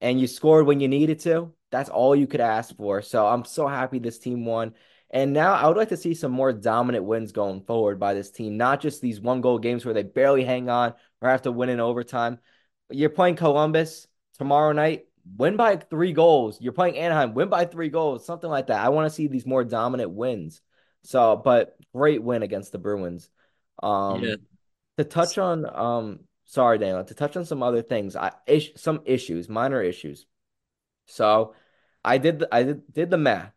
and 0.00 0.20
you 0.20 0.26
scored 0.26 0.66
when 0.66 0.80
you 0.80 0.88
needed 0.88 1.20
to. 1.20 1.52
That's 1.70 1.90
all 1.90 2.16
you 2.16 2.26
could 2.26 2.40
ask 2.40 2.74
for. 2.76 3.02
So 3.02 3.26
I'm 3.26 3.44
so 3.44 3.66
happy 3.66 3.98
this 3.98 4.18
team 4.18 4.44
won. 4.44 4.74
And 5.10 5.32
now 5.32 5.54
I 5.54 5.66
would 5.66 5.76
like 5.76 5.88
to 5.88 5.96
see 5.96 6.14
some 6.14 6.32
more 6.32 6.52
dominant 6.52 7.04
wins 7.04 7.32
going 7.32 7.62
forward 7.62 7.98
by 7.98 8.14
this 8.14 8.30
team, 8.30 8.56
not 8.56 8.80
just 8.80 9.00
these 9.00 9.20
one 9.20 9.40
goal 9.40 9.58
games 9.58 9.84
where 9.84 9.94
they 9.94 10.02
barely 10.02 10.44
hang 10.44 10.68
on 10.68 10.94
or 11.20 11.30
have 11.30 11.42
to 11.42 11.52
win 11.52 11.70
in 11.70 11.80
overtime. 11.80 12.38
You're 12.90 13.10
playing 13.10 13.36
Columbus 13.36 14.06
tomorrow 14.38 14.72
night, 14.72 15.07
win 15.36 15.56
by 15.56 15.76
three 15.76 16.12
goals. 16.12 16.60
You're 16.60 16.72
playing 16.72 16.98
Anaheim, 16.98 17.34
win 17.34 17.48
by 17.48 17.64
three 17.64 17.88
goals, 17.88 18.24
something 18.24 18.48
like 18.48 18.68
that. 18.68 18.84
I 18.84 18.88
want 18.88 19.08
to 19.08 19.14
see 19.14 19.26
these 19.26 19.46
more 19.46 19.64
dominant 19.64 20.10
wins. 20.10 20.60
So, 21.02 21.36
but 21.36 21.76
great 21.94 22.22
win 22.22 22.42
against 22.42 22.72
the 22.72 22.78
Bruins. 22.78 23.28
Yeah. 23.82 23.88
Um, 23.88 24.38
to 24.98 25.04
touch 25.04 25.38
on 25.38 25.64
um 25.74 26.20
sorry 26.44 26.78
Daniel 26.78 27.04
to 27.04 27.14
touch 27.14 27.36
on 27.36 27.44
some 27.44 27.62
other 27.62 27.82
things 27.82 28.16
I 28.16 28.32
ish, 28.46 28.72
some 28.76 29.00
issues 29.06 29.48
minor 29.48 29.82
issues 29.82 30.26
so 31.06 31.54
I 32.04 32.18
did 32.18 32.40
the, 32.40 32.54
I 32.54 32.62
did, 32.64 32.92
did 32.92 33.10
the 33.10 33.16
math 33.16 33.52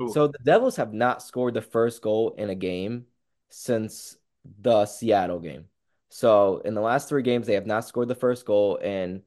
Ooh. 0.00 0.12
so 0.12 0.28
the 0.28 0.38
Devils 0.44 0.76
have 0.76 0.92
not 0.92 1.22
scored 1.22 1.54
the 1.54 1.62
first 1.62 2.02
goal 2.02 2.34
in 2.38 2.50
a 2.50 2.54
game 2.54 3.06
since 3.48 4.16
the 4.60 4.86
Seattle 4.86 5.40
game 5.40 5.64
so 6.10 6.58
in 6.64 6.74
the 6.74 6.80
last 6.80 7.08
three 7.08 7.22
games 7.22 7.46
they 7.46 7.54
have 7.54 7.66
not 7.66 7.86
scored 7.86 8.08
the 8.08 8.14
first 8.14 8.44
goal 8.44 8.78
and 8.82 9.22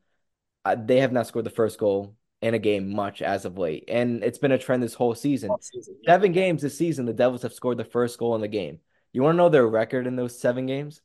uh, 0.65 0.75
they 0.75 0.99
have 0.99 1.11
not 1.11 1.27
scored 1.27 1.45
the 1.45 1.49
first 1.49 1.79
goal 1.79 2.15
in 2.41 2.53
a 2.53 2.59
game 2.59 2.91
much 2.93 3.21
as 3.21 3.45
of 3.45 3.57
late 3.57 3.85
and 3.87 4.23
it's 4.23 4.39
been 4.39 4.51
a 4.51 4.57
trend 4.57 4.81
this 4.81 4.95
whole 4.95 5.13
season 5.13 5.51
Off 5.51 5.63
season, 5.63 5.95
yeah. 6.01 6.11
seven 6.13 6.31
games 6.31 6.61
this 6.61 6.77
season 6.77 7.05
the 7.05 7.13
Devils 7.13 7.43
have 7.43 7.53
scored 7.53 7.77
the 7.77 7.85
first 7.85 8.17
goal 8.17 8.35
in 8.35 8.41
the 8.41 8.47
game 8.47 8.79
You 9.13 9.21
want 9.21 9.35
to 9.35 9.37
know 9.37 9.49
their 9.49 9.67
record 9.67 10.07
in 10.07 10.15
those 10.15 10.39
seven 10.39 10.65
games? 10.65 11.01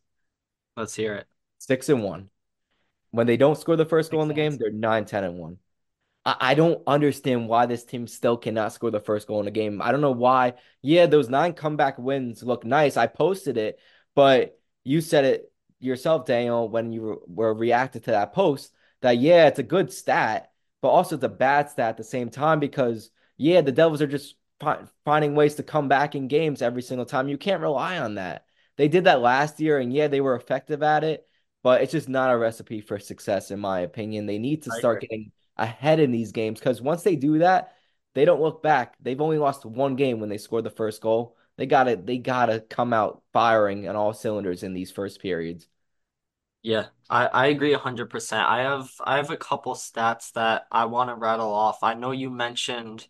Let's 0.77 0.95
hear 0.95 1.15
it. 1.15 1.27
Six 1.59 1.89
and 1.89 2.03
one. 2.03 2.29
When 3.11 3.27
they 3.27 3.37
don't 3.37 3.59
score 3.59 3.77
the 3.77 3.87
first 3.87 4.11
goal 4.11 4.21
Makes 4.21 4.31
in 4.31 4.37
the 4.37 4.43
game, 4.43 4.57
they're 4.59 4.71
nine, 4.71 5.07
ten, 5.07 5.25
and 5.25 5.39
one. 5.39 5.59
I, 6.25 6.37
I 6.41 6.55
don't 6.55 6.83
understand 6.87 7.49
why 7.49 7.67
this 7.67 7.85
team 7.85 8.07
still 8.07 8.37
cannot 8.37 8.73
score 8.73 8.91
the 8.91 9.01
first 9.01 9.27
goal 9.27 9.41
in 9.41 9.49
a 9.49 9.53
game. 9.53 9.81
I 9.81 9.91
don't 9.91 10.03
know 10.03 10.11
why. 10.11 10.55
Yeah, 10.83 11.07
those 11.07 11.31
nine 11.31 11.55
comeback 11.55 11.99
wins 11.99 12.43
look 12.43 12.65
nice. 12.65 12.97
I 12.97 13.07
posted 13.07 13.57
it, 13.57 13.79
but 14.15 14.59
you 14.85 15.01
said 15.01 15.25
it 15.25 15.53
yourself, 15.81 16.27
Daniel, 16.27 16.69
when 16.69 16.93
you 16.93 17.23
were 17.27 17.55
reacted 17.55 18.05
to 18.05 18.11
that 18.11 18.35
post 18.35 18.73
that 19.03 19.19
yeah, 19.19 19.47
it's 19.47 19.59
a 19.59 19.63
good 19.63 19.93
stat, 19.93 20.53
but 20.83 20.89
also 20.89 21.17
it's 21.17 21.25
a 21.25 21.29
bad 21.29 21.71
stat 21.71 21.91
at 21.91 21.97
the 21.97 22.05
same 22.05 22.31
time 22.31 22.61
because 22.61 23.11
yeah, 23.37 23.61
the 23.61 23.73
Devils 23.73 24.03
are 24.03 24.07
just 24.07 24.37
fi- 24.61 24.85
finding 25.05 25.35
ways 25.35 25.57
to 25.57 25.63
come 25.63 25.89
back 25.89 26.15
in 26.15 26.29
games 26.29 26.63
every 26.63 26.83
single 26.83 27.07
time. 27.07 27.29
You 27.29 27.39
can't 27.39 27.63
rely 27.63 27.99
on 27.99 28.15
that. 28.17 28.47
They 28.77 28.89
did 28.89 29.05
that 29.05 29.21
last 29.21 29.61
year, 29.61 29.79
and 29.79 29.93
yeah, 29.93 30.09
they 30.09 30.21
were 30.21 30.35
effective 30.37 30.83
at 30.83 31.05
it, 31.05 31.27
but 31.63 31.83
it's 31.83 31.93
just 31.93 32.09
not 32.09 32.33
a 32.33 32.37
recipe 32.39 32.81
for 32.81 32.99
success, 32.99 33.51
in 33.51 33.59
my 33.61 33.81
opinion. 33.81 34.27
They 34.27 34.39
need 34.39 34.63
to 34.65 34.71
start 34.71 35.01
getting 35.01 35.33
ahead 35.57 36.01
in 36.01 36.11
these 36.11 36.33
games 36.33 36.59
because 36.59 36.83
once 36.83 37.03
they 37.03 37.17
do 37.17 37.39
that, 37.39 37.75
they 38.15 38.25
don't 38.25 38.41
look 38.41 38.63
back. 38.63 38.97
They've 39.01 39.21
only 39.21 39.39
lost 39.39 39.65
one 39.65 39.97
game 39.97 40.21
when 40.21 40.29
they 40.29 40.39
scored 40.39 40.65
the 40.65 40.71
first 40.71 41.01
goal. 41.03 41.37
They 41.57 41.67
gotta 41.67 41.97
they 41.97 42.19
gotta 42.19 42.61
come 42.61 42.93
out 42.93 43.23
firing 43.33 43.89
on 43.89 43.97
all 43.97 44.13
cylinders 44.13 44.63
in 44.63 44.75
these 44.75 44.91
first 44.91 45.21
periods. 45.21 45.67
Yeah, 46.67 46.87
I, 47.09 47.27
I 47.27 47.47
agree 47.47 47.71
100%. 47.73 48.43
I 48.49 48.63
have 48.63 48.91
I 49.05 49.17
have 49.19 49.31
a 49.31 49.37
couple 49.37 49.75
stats 49.75 50.33
that 50.33 50.67
I 50.73 50.87
want 50.87 51.11
to 51.11 51.15
rattle 51.15 51.53
off. 51.53 51.83
I 51.83 51.95
know 51.95 52.11
you 52.11 52.29
mentioned 52.29 53.07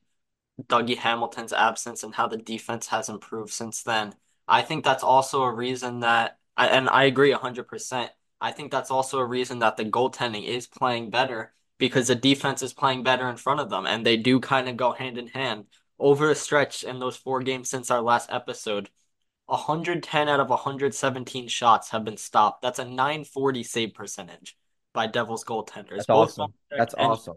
Dougie 0.63 0.99
Hamilton's 0.99 1.53
absence 1.53 2.03
and 2.05 2.15
how 2.15 2.29
the 2.29 2.39
defense 2.39 2.89
has 2.89 3.09
improved 3.11 3.53
since 3.53 3.83
then. 3.83 4.15
I 4.49 4.63
think 4.63 4.85
that's 4.85 5.05
also 5.05 5.43
a 5.45 5.53
reason 5.55 6.01
that, 6.01 6.39
and 6.59 6.89
I 6.91 7.05
agree 7.05 7.33
100%. 7.33 8.13
I 8.41 8.53
think 8.53 8.73
that's 8.73 8.91
also 8.93 9.19
a 9.21 9.27
reason 9.27 9.61
that 9.61 9.77
the 9.79 9.87
goaltending 9.87 10.45
is 10.47 10.67
playing 10.69 11.11
better 11.11 11.55
because 11.79 12.09
the 12.09 12.17
defense 12.17 12.63
is 12.63 12.75
playing 12.75 13.05
better 13.05 13.29
in 13.31 13.37
front 13.37 13.61
of 13.61 13.71
them, 13.71 13.87
and 13.87 14.07
they 14.07 14.17
do 14.19 14.41
kind 14.41 14.69
of 14.69 14.77
go 14.79 14.93
hand 14.93 15.19
in 15.19 15.29
hand. 15.29 15.67
Over 15.99 16.31
a 16.31 16.35
stretch 16.37 16.85
in 16.85 16.99
those 17.01 17.17
four 17.17 17.43
games 17.43 17.71
since 17.71 17.91
our 17.91 18.03
last 18.03 18.31
episode, 18.33 18.91
110 19.47 20.29
out 20.29 20.41
of 20.41 20.51
117 20.51 21.49
shots 21.49 21.91
have 21.91 22.05
been 22.05 22.17
stopped. 22.17 22.63
That's 22.63 22.79
a 22.79 22.85
940 22.85 23.63
save 23.63 23.95
percentage 23.95 24.57
by 24.93 25.07
Devils 25.07 25.45
goaltenders. 25.45 26.05
That's 26.07 26.07
Both 26.07 26.39
awesome. 26.39 26.55
That's 26.71 26.95
awesome. 26.99 27.37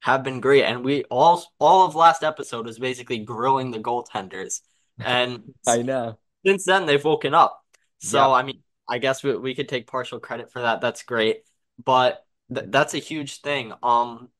Have 0.00 0.22
been 0.22 0.40
great, 0.40 0.64
and 0.64 0.84
we 0.84 1.04
all 1.04 1.44
all 1.58 1.84
of 1.86 1.94
last 1.94 2.22
episode 2.22 2.66
was 2.66 2.78
basically 2.78 3.18
grilling 3.18 3.70
the 3.70 3.80
goaltenders, 3.80 4.60
and 4.98 5.42
I 5.66 5.82
know. 5.82 6.18
since 6.46 6.64
then 6.64 6.86
they've 6.86 7.04
woken 7.04 7.34
up. 7.34 7.64
So 7.98 8.18
Yep. 8.18 8.28
I 8.30 8.42
mean, 8.42 8.62
I 8.88 8.98
guess 8.98 9.22
we 9.22 9.36
we 9.36 9.54
could 9.54 9.68
take 9.68 9.86
partial 9.86 10.20
credit 10.20 10.52
for 10.52 10.62
that. 10.62 10.80
That's 10.80 11.02
great, 11.02 11.42
but 11.84 12.24
th 12.54 12.66
that's 12.70 12.94
a 12.94 12.98
huge 12.98 13.40
thing. 13.40 13.72
Um, 13.82 14.30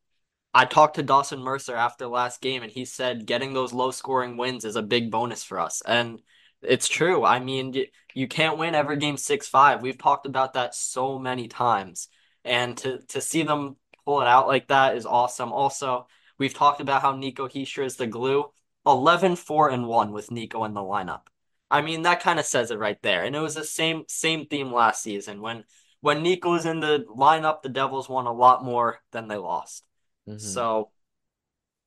I 0.54 0.64
talked 0.64 0.96
to 0.96 1.02
Dawson 1.02 1.40
Mercer 1.40 1.74
after 1.76 2.06
last 2.06 2.40
game, 2.40 2.62
and 2.62 2.72
he 2.72 2.84
said 2.84 3.26
getting 3.26 3.52
those 3.52 3.72
low 3.72 3.90
scoring 3.90 4.36
wins 4.36 4.64
is 4.64 4.76
a 4.76 4.82
big 4.82 5.10
bonus 5.10 5.44
for 5.44 5.58
us. 5.60 5.82
And 5.86 6.22
it's 6.62 6.88
true. 6.88 7.24
I 7.24 7.38
mean, 7.38 7.74
you, 8.14 8.28
can't 8.28 8.58
win 8.58 8.74
every 8.74 8.96
game 8.96 9.16
6-5. 9.16 9.82
We've 9.82 9.98
talked 9.98 10.26
about 10.26 10.54
that 10.54 10.74
so 10.74 11.18
many 11.18 11.48
times. 11.48 12.08
And 12.44 12.76
to, 12.78 12.98
to 13.08 13.20
see 13.20 13.42
them 13.42 13.76
pull 14.04 14.20
it 14.20 14.26
out 14.26 14.48
like 14.48 14.68
that 14.68 14.96
is 14.96 15.06
awesome. 15.06 15.52
Also, 15.52 16.06
we've 16.38 16.54
talked 16.54 16.80
about 16.80 17.02
how 17.02 17.14
Nico 17.14 17.48
Hischier 17.48 17.84
is 17.84 17.96
the 17.96 18.06
glue. 18.06 18.46
11 18.86 19.36
4 19.36 19.70
and 19.70 19.86
1 19.86 20.12
with 20.12 20.30
Nico 20.30 20.64
in 20.64 20.72
the 20.72 20.80
lineup. 20.80 21.22
I 21.70 21.82
mean, 21.82 22.02
that 22.02 22.22
kind 22.22 22.38
of 22.38 22.46
says 22.46 22.70
it 22.70 22.78
right 22.78 23.00
there. 23.02 23.24
And 23.24 23.36
it 23.36 23.40
was 23.40 23.54
the 23.54 23.64
same 23.64 24.04
same 24.08 24.46
theme 24.46 24.72
last 24.72 25.02
season 25.02 25.42
when 25.42 25.64
when 26.00 26.22
Nico 26.22 26.52
was 26.52 26.64
in 26.64 26.80
the 26.80 27.04
lineup, 27.14 27.62
the 27.62 27.68
Devils 27.68 28.08
won 28.08 28.26
a 28.26 28.32
lot 28.32 28.64
more 28.64 29.00
than 29.12 29.28
they 29.28 29.36
lost. 29.36 29.84
hmm 30.26 30.38
So, 30.38 30.90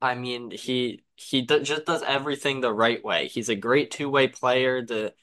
I 0.02 0.16
mean, 0.16 0.52
he 0.52 1.04
he 1.22 1.46
just 1.46 1.86
does 1.86 2.04
everything 2.04 2.62
the 2.62 2.74
right 2.74 3.04
way. 3.04 3.28
He's 3.28 3.50
a 3.50 3.56
great 3.56 3.92
two-way 3.92 4.28
player. 4.28 4.82
The 4.84 5.14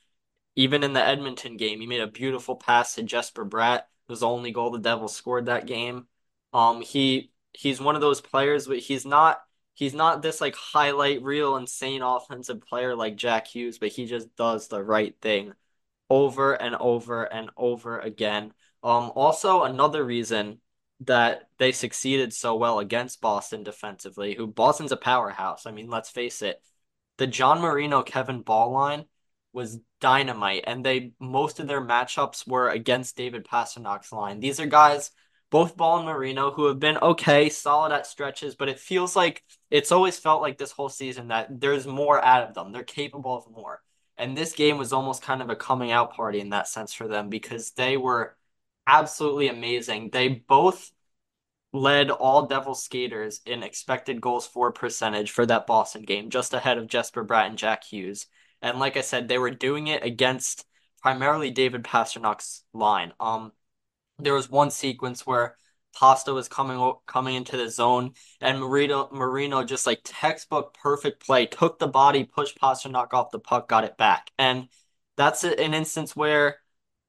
even 0.56 0.82
in 0.82 0.92
the 0.92 1.04
Edmonton 1.04 1.56
game, 1.56 1.80
he 1.80 1.86
made 1.86 2.00
a 2.00 2.06
beautiful 2.06 2.56
pass 2.56 2.94
to 2.94 3.02
Jesper 3.02 3.44
Bratt. 3.46 3.78
It 3.78 3.84
was 4.08 4.20
the 4.20 4.28
only 4.28 4.50
goal 4.52 4.70
the 4.70 4.78
Devils 4.78 5.14
scored 5.14 5.46
that 5.46 5.66
game. 5.66 6.06
Um, 6.52 6.80
he 6.80 7.32
he's 7.52 7.80
one 7.80 7.94
of 7.94 8.00
those 8.00 8.20
players, 8.20 8.66
but 8.66 8.78
he's 8.78 9.04
not 9.06 9.40
he's 9.74 9.94
not 9.94 10.22
this 10.22 10.40
like 10.40 10.56
highlight 10.56 11.22
real 11.22 11.56
insane 11.56 12.02
offensive 12.02 12.60
player 12.62 12.96
like 12.96 13.16
Jack 13.16 13.46
Hughes, 13.48 13.78
but 13.78 13.90
he 13.90 14.06
just 14.06 14.34
does 14.36 14.68
the 14.68 14.82
right 14.82 15.14
thing 15.20 15.52
over 16.10 16.54
and 16.54 16.74
over 16.76 17.24
and 17.24 17.50
over 17.56 17.98
again. 17.98 18.52
Um, 18.82 19.12
also 19.14 19.64
another 19.64 20.04
reason 20.04 20.60
that 21.00 21.48
they 21.58 21.72
succeeded 21.72 22.32
so 22.32 22.56
well 22.56 22.78
against 22.80 23.20
Boston 23.20 23.62
defensively, 23.62 24.34
who 24.34 24.46
Boston's 24.46 24.92
a 24.92 24.96
powerhouse. 24.96 25.66
I 25.66 25.70
mean, 25.70 25.88
let's 25.88 26.10
face 26.10 26.42
it, 26.42 26.60
the 27.18 27.26
John 27.26 27.60
Marino 27.60 28.02
Kevin 28.02 28.42
Bahl 28.42 28.72
line 28.72 29.04
was 29.52 29.78
dynamite, 30.00 30.64
and 30.66 30.84
they 30.84 31.12
most 31.20 31.60
of 31.60 31.66
their 31.66 31.80
matchups 31.80 32.46
were 32.46 32.68
against 32.68 33.16
David 33.16 33.44
Pastrnak's 33.44 34.12
line. 34.12 34.40
These 34.40 34.60
are 34.60 34.66
guys, 34.66 35.10
both 35.50 35.76
Bahl 35.76 35.98
and 35.98 36.06
Marino, 36.06 36.50
who 36.50 36.66
have 36.66 36.78
been 36.78 36.98
okay, 36.98 37.48
solid 37.48 37.92
at 37.92 38.06
stretches, 38.06 38.54
but 38.54 38.68
it 38.68 38.78
feels 38.78 39.16
like 39.16 39.42
it's 39.70 39.92
always 39.92 40.18
felt 40.18 40.42
like 40.42 40.58
this 40.58 40.72
whole 40.72 40.88
season 40.88 41.28
that 41.28 41.60
there's 41.60 41.86
more 41.86 42.22
out 42.22 42.48
of 42.48 42.54
them. 42.54 42.72
They're 42.72 42.82
capable 42.82 43.36
of 43.36 43.50
more. 43.50 43.82
And 44.16 44.36
this 44.36 44.52
game 44.52 44.78
was 44.78 44.92
almost 44.92 45.22
kind 45.22 45.40
of 45.40 45.48
a 45.48 45.56
coming 45.56 45.92
out 45.92 46.12
party 46.12 46.40
in 46.40 46.50
that 46.50 46.66
sense 46.66 46.92
for 46.92 47.06
them 47.06 47.28
because 47.28 47.70
they 47.70 47.96
were 47.96 48.36
absolutely 48.88 49.48
amazing. 49.48 50.10
They 50.10 50.28
both 50.28 50.90
led 51.72 52.10
all 52.10 52.46
Devil 52.46 52.74
skaters 52.74 53.40
in 53.44 53.62
expected 53.62 54.20
goals 54.20 54.46
for 54.46 54.72
percentage 54.72 55.30
for 55.30 55.44
that 55.46 55.66
Boston 55.66 56.02
game, 56.02 56.30
just 56.30 56.54
ahead 56.54 56.78
of 56.78 56.88
Jesper 56.88 57.24
Bratt 57.24 57.46
and 57.46 57.58
Jack 57.58 57.84
Hughes. 57.84 58.26
And 58.62 58.80
like 58.80 58.96
I 58.96 59.02
said, 59.02 59.28
they 59.28 59.38
were 59.38 59.50
doing 59.50 59.86
it 59.86 60.02
against 60.02 60.64
primarily 61.02 61.50
David 61.50 61.84
Pastrnak's 61.84 62.64
line. 62.72 63.12
Um, 63.20 63.52
there 64.18 64.34
was 64.34 64.50
one 64.50 64.70
sequence 64.70 65.26
where 65.26 65.56
Pasta 65.94 66.32
was 66.32 66.48
coming 66.48 66.92
coming 67.06 67.34
into 67.34 67.56
the 67.56 67.70
zone, 67.70 68.12
and 68.40 68.60
Marino 68.60 69.08
Marino 69.12 69.64
just 69.64 69.86
like 69.86 70.00
textbook 70.04 70.74
perfect 70.74 71.24
play, 71.24 71.46
took 71.46 71.78
the 71.78 71.86
body, 71.88 72.24
pushed 72.24 72.58
Pasternak 72.60 73.12
off 73.12 73.30
the 73.30 73.38
puck, 73.38 73.68
got 73.68 73.84
it 73.84 73.96
back, 73.96 74.30
and 74.38 74.68
that's 75.16 75.44
an 75.44 75.74
instance 75.74 76.14
where 76.16 76.58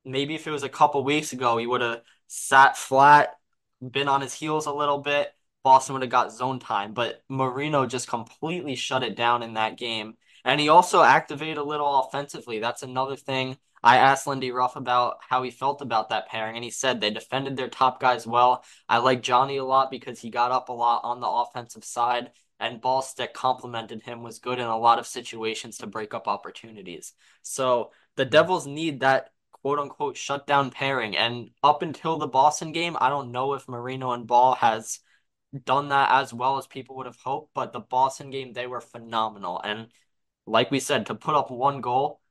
maybe 0.09 0.35
if 0.35 0.47
it 0.47 0.51
was 0.51 0.63
a 0.63 0.69
couple 0.69 1.03
weeks 1.03 1.33
ago, 1.33 1.57
he 1.57 1.67
would 1.67 1.81
have 1.81 2.01
sat 2.27 2.77
flat, 2.77 3.35
been 3.81 4.07
on 4.07 4.21
his 4.21 4.33
heels 4.33 4.65
a 4.65 4.73
little 4.73 4.99
bit. 4.99 5.33
Boston 5.63 5.93
would 5.93 6.01
have 6.03 6.11
got 6.11 6.31
zone 6.31 6.59
time, 6.59 6.93
but 6.93 7.23
Marino 7.29 7.85
just 7.85 8.07
completely 8.07 8.75
shut 8.75 9.03
it 9.03 9.15
down 9.15 9.43
in 9.43 9.55
that 9.55 9.77
game. 9.77 10.15
And 10.45 10.59
he 10.59 10.69
also 10.69 11.01
activated 11.01 11.57
a 11.57 11.63
little 11.63 11.99
offensively. 11.99 12.59
That's 12.59 12.83
another 12.83 13.15
thing. 13.15 13.57
I 13.83 13.97
asked 13.97 14.27
Lindy 14.27 14.51
Ruff 14.51 14.75
about 14.75 15.17
how 15.27 15.43
he 15.43 15.51
felt 15.51 15.81
about 15.81 16.09
that 16.09 16.27
pairing, 16.27 16.55
and 16.55 16.63
he 16.63 16.69
said 16.69 16.99
they 16.99 17.11
defended 17.11 17.55
their 17.55 17.69
top 17.69 17.99
guys 17.99 18.27
well. 18.27 18.63
I 18.87 18.97
like 18.97 19.21
Johnny 19.21 19.57
a 19.57 19.63
lot 19.63 19.91
because 19.91 20.19
he 20.19 20.29
got 20.29 20.51
up 20.51 20.69
a 20.69 20.73
lot 20.73 21.01
on 21.03 21.21
the 21.21 21.27
offensive 21.27 21.85
side, 21.85 22.31
and 22.59 22.81
ball 22.81 23.01
stick 23.01 23.33
complimented 23.33 24.01
him, 24.03 24.21
was 24.21 24.39
good 24.39 24.59
in 24.59 24.65
a 24.65 24.77
lot 24.77 24.99
of 24.99 25.07
situations 25.07 25.77
to 25.77 25.87
break 25.87 26.13
up 26.13 26.27
opportunities. 26.27 27.13
So 27.41 27.91
the 28.15 28.25
hmm. 28.25 28.31
Devils 28.31 28.67
need 28.67 28.99
that 28.99 29.31
quote 29.61 29.79
unquote 29.79 30.17
shutdown 30.17 30.71
pairing. 30.71 31.17
And 31.17 31.49
up 31.63 31.81
until 31.81 32.17
the 32.17 32.27
Boston 32.27 32.71
game, 32.71 32.97
I 32.99 33.09
don't 33.09 33.31
know 33.31 33.53
if 33.53 33.67
Marino 33.67 34.11
and 34.11 34.27
Bahl 34.27 34.55
has 34.55 34.99
done 35.65 35.89
that 35.89 36.09
as 36.11 36.33
well 36.33 36.57
as 36.57 36.67
people 36.67 36.95
would 36.97 37.05
have 37.05 37.17
hoped, 37.23 37.53
but 37.53 37.73
the 37.73 37.79
Boston 37.79 38.29
game, 38.29 38.53
they 38.53 38.67
were 38.67 38.81
phenomenal. 38.81 39.59
And 39.63 39.87
like 40.45 40.71
we 40.71 40.79
said, 40.79 41.07
to 41.07 41.15
put 41.15 41.35
up 41.35 41.51
one 41.51 41.81
goal, 41.81 42.21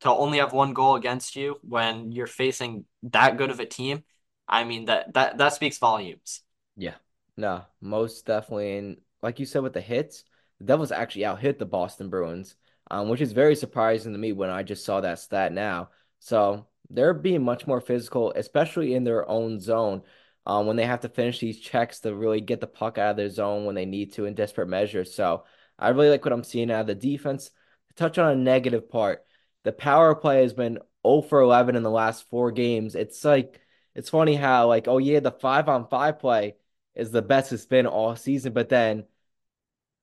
to 0.00 0.10
only 0.10 0.38
have 0.38 0.52
one 0.52 0.74
goal 0.74 0.94
against 0.94 1.34
you 1.34 1.56
when 1.62 2.12
you're 2.12 2.26
facing 2.28 2.84
that 3.04 3.36
good 3.36 3.50
of 3.50 3.60
a 3.60 3.66
team, 3.66 4.04
I 4.46 4.64
mean 4.64 4.86
that 4.86 5.14
that 5.14 5.38
that 5.38 5.54
speaks 5.54 5.78
volumes. 5.78 6.42
Yeah. 6.76 6.94
No, 7.36 7.64
most 7.80 8.26
definitely. 8.26 8.78
And 8.78 8.96
like 9.22 9.38
you 9.38 9.46
said 9.46 9.62
with 9.62 9.72
the 9.72 9.80
hits, 9.80 10.24
the 10.58 10.64
Devils 10.64 10.92
actually 10.92 11.24
out 11.24 11.40
hit 11.40 11.58
the 11.58 11.66
Boston 11.66 12.10
Bruins, 12.10 12.56
um, 12.90 13.08
which 13.08 13.20
is 13.20 13.32
very 13.32 13.54
surprising 13.54 14.12
to 14.12 14.18
me 14.18 14.32
when 14.32 14.50
I 14.50 14.62
just 14.62 14.84
saw 14.84 15.00
that 15.00 15.20
stat 15.20 15.52
now. 15.52 15.90
So 16.20 16.66
they're 16.90 17.14
being 17.14 17.42
much 17.42 17.66
more 17.66 17.80
physical, 17.80 18.32
especially 18.34 18.94
in 18.94 19.04
their 19.04 19.28
own 19.28 19.60
zone, 19.60 20.02
um, 20.46 20.66
when 20.66 20.76
they 20.76 20.86
have 20.86 21.00
to 21.00 21.08
finish 21.08 21.40
these 21.40 21.60
checks 21.60 22.00
to 22.00 22.14
really 22.14 22.40
get 22.40 22.60
the 22.60 22.66
puck 22.66 22.98
out 22.98 23.10
of 23.12 23.16
their 23.16 23.28
zone 23.28 23.64
when 23.64 23.74
they 23.74 23.86
need 23.86 24.12
to 24.14 24.24
in 24.24 24.34
desperate 24.34 24.68
measures. 24.68 25.14
So 25.14 25.44
I 25.78 25.90
really 25.90 26.10
like 26.10 26.24
what 26.24 26.32
I'm 26.32 26.44
seeing 26.44 26.70
out 26.70 26.82
of 26.82 26.86
the 26.86 26.94
defense. 26.94 27.50
To 27.88 27.94
touch 27.94 28.18
on 28.18 28.32
a 28.32 28.36
negative 28.36 28.88
part, 28.90 29.24
the 29.64 29.72
power 29.72 30.14
play 30.14 30.42
has 30.42 30.54
been 30.54 30.78
0 31.06 31.22
for 31.22 31.40
11 31.40 31.76
in 31.76 31.82
the 31.82 31.90
last 31.90 32.28
four 32.30 32.50
games. 32.52 32.94
It's 32.94 33.24
like 33.24 33.60
it's 33.94 34.10
funny 34.10 34.34
how 34.36 34.68
like, 34.68 34.88
oh 34.88 34.98
yeah, 34.98 35.20
the 35.20 35.30
five 35.32 35.68
on 35.68 35.88
five 35.88 36.18
play 36.18 36.56
is 36.94 37.10
the 37.10 37.22
best 37.22 37.52
it's 37.52 37.66
been 37.66 37.86
all 37.86 38.16
season. 38.16 38.52
But 38.52 38.68
then 38.68 39.04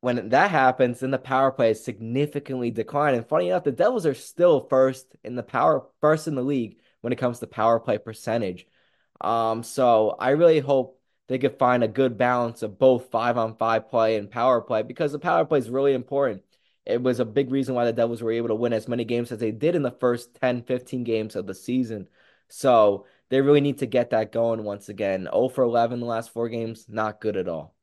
when 0.06 0.30
that 0.30 0.52
happens, 0.52 1.00
then 1.00 1.10
the 1.10 1.18
power 1.18 1.52
play 1.52 1.72
is 1.72 1.84
significantly 1.84 2.70
declined. 2.70 3.16
And 3.16 3.28
funny 3.28 3.48
enough, 3.48 3.64
the 3.64 3.72
Devils 3.72 4.06
are 4.06 4.14
still 4.14 4.68
first 4.70 5.16
in 5.24 5.34
the 5.34 5.42
power, 5.42 5.88
first 6.00 6.28
in 6.28 6.36
the 6.36 6.44
league 6.44 6.78
when 7.02 7.12
it 7.12 7.16
comes 7.16 7.40
to 7.40 7.48
power 7.48 7.80
play 7.80 7.98
percentage. 7.98 8.68
Um, 9.20 9.64
so 9.64 10.16
I 10.20 10.30
really 10.30 10.60
hope 10.60 11.02
they 11.28 11.40
could 11.40 11.58
find 11.58 11.84
a 11.84 11.88
good 11.88 12.20
balance 12.20 12.62
of 12.62 12.78
both 12.78 13.10
five 13.10 13.36
on 13.36 13.56
five 13.58 13.90
play 13.90 14.18
and 14.18 14.30
power 14.30 14.62
play 14.62 14.84
because 14.84 15.12
the 15.12 15.18
power 15.18 15.44
play 15.44 15.58
is 15.58 15.72
really 15.72 15.96
important. 15.96 16.44
It 16.86 17.02
was 17.02 17.20
a 17.20 17.26
big 17.26 17.50
reason 17.50 17.74
why 17.74 17.86
the 17.86 17.92
Devils 17.92 18.22
were 18.22 18.32
able 18.32 18.50
to 18.50 18.56
win 18.56 18.74
as 18.74 18.88
many 18.88 19.06
games 19.06 19.32
as 19.32 19.40
they 19.40 19.52
did 19.52 19.74
in 19.74 19.82
the 19.82 19.90
first 19.90 20.36
10, 20.36 20.66
15 20.66 21.04
games 21.04 21.36
of 21.36 21.48
the 21.48 21.56
season. 21.56 22.08
So 22.48 23.08
they 23.30 23.42
really 23.42 23.62
need 23.62 23.80
to 23.80 23.88
get 23.88 24.12
that 24.12 24.32
going 24.32 24.64
once 24.64 24.88
again. 24.88 25.24
0 25.24 25.50
for 25.50 25.64
11 25.64 26.00
the 26.00 26.06
last 26.06 26.30
four 26.30 26.48
games, 26.48 26.86
not 26.88 27.20
good 27.20 27.38
at 27.38 27.48
all. 27.48 27.75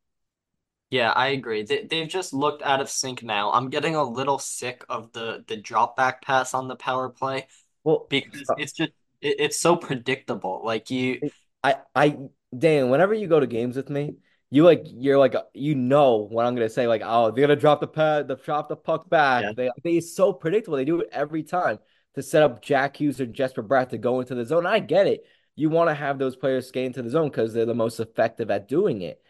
Yeah, 0.92 1.10
I 1.12 1.28
agree. 1.28 1.62
They, 1.62 1.84
they've 1.84 2.06
just 2.06 2.34
looked 2.34 2.60
out 2.60 2.82
of 2.82 2.90
sync 2.90 3.22
now. 3.22 3.50
I'm 3.50 3.70
getting 3.70 3.96
a 3.96 4.04
little 4.04 4.38
sick 4.38 4.84
of 4.90 5.10
the 5.12 5.42
the 5.48 5.56
drop 5.56 5.96
back 5.96 6.20
pass 6.20 6.52
on 6.52 6.68
the 6.68 6.76
power 6.76 7.08
play 7.08 7.46
Well, 7.82 8.06
because 8.10 8.42
uh, 8.50 8.56
it's 8.58 8.72
just 8.72 8.92
it, 9.22 9.36
it's 9.38 9.58
so 9.58 9.74
predictable. 9.74 10.60
Like 10.62 10.90
you, 10.90 11.30
I, 11.64 11.76
I, 11.94 12.18
Dan, 12.56 12.90
whenever 12.90 13.14
you 13.14 13.26
go 13.26 13.40
to 13.40 13.46
games 13.46 13.74
with 13.74 13.88
me, 13.88 14.16
you 14.50 14.64
like, 14.64 14.82
you're 14.84 15.16
like, 15.16 15.34
you 15.54 15.74
know 15.74 16.28
what 16.30 16.44
I'm 16.44 16.54
gonna 16.54 16.68
say. 16.68 16.86
Like, 16.86 17.00
oh, 17.02 17.30
they're 17.30 17.46
gonna 17.46 17.58
drop 17.58 17.80
the 17.80 17.88
pad, 17.88 18.28
the 18.28 18.36
drop 18.36 18.68
the 18.68 18.76
puck 18.76 19.08
back. 19.08 19.44
yeah, 19.44 19.52
They, 19.56 19.70
they, 19.82 19.96
it's 19.96 20.14
so 20.14 20.30
predictable. 20.30 20.76
They 20.76 20.84
do 20.84 21.00
it 21.00 21.08
every 21.10 21.42
time 21.42 21.78
to 22.16 22.22
set 22.22 22.42
up 22.42 22.60
Jack 22.60 22.98
Hughes 22.98 23.18
or 23.18 23.24
Jesper 23.24 23.62
Bratt 23.62 23.88
to 23.88 23.98
go 23.98 24.20
into 24.20 24.34
the 24.34 24.44
zone. 24.44 24.66
I 24.66 24.78
get 24.78 25.06
it. 25.06 25.24
You 25.56 25.70
want 25.70 25.88
to 25.88 25.94
have 25.94 26.18
those 26.18 26.36
players 26.36 26.68
skate 26.68 26.84
into 26.84 27.00
the 27.00 27.08
zone 27.08 27.30
because 27.30 27.54
they're 27.54 27.64
the 27.64 27.74
most 27.74 27.98
effective 27.98 28.50
at 28.50 28.68
doing 28.68 29.00
it 29.00 29.22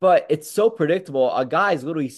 but 0.00 0.26
it's 0.28 0.50
so 0.50 0.70
predictable. 0.70 1.34
A 1.34 1.44
guy's 1.44 1.84
literally 1.84 2.12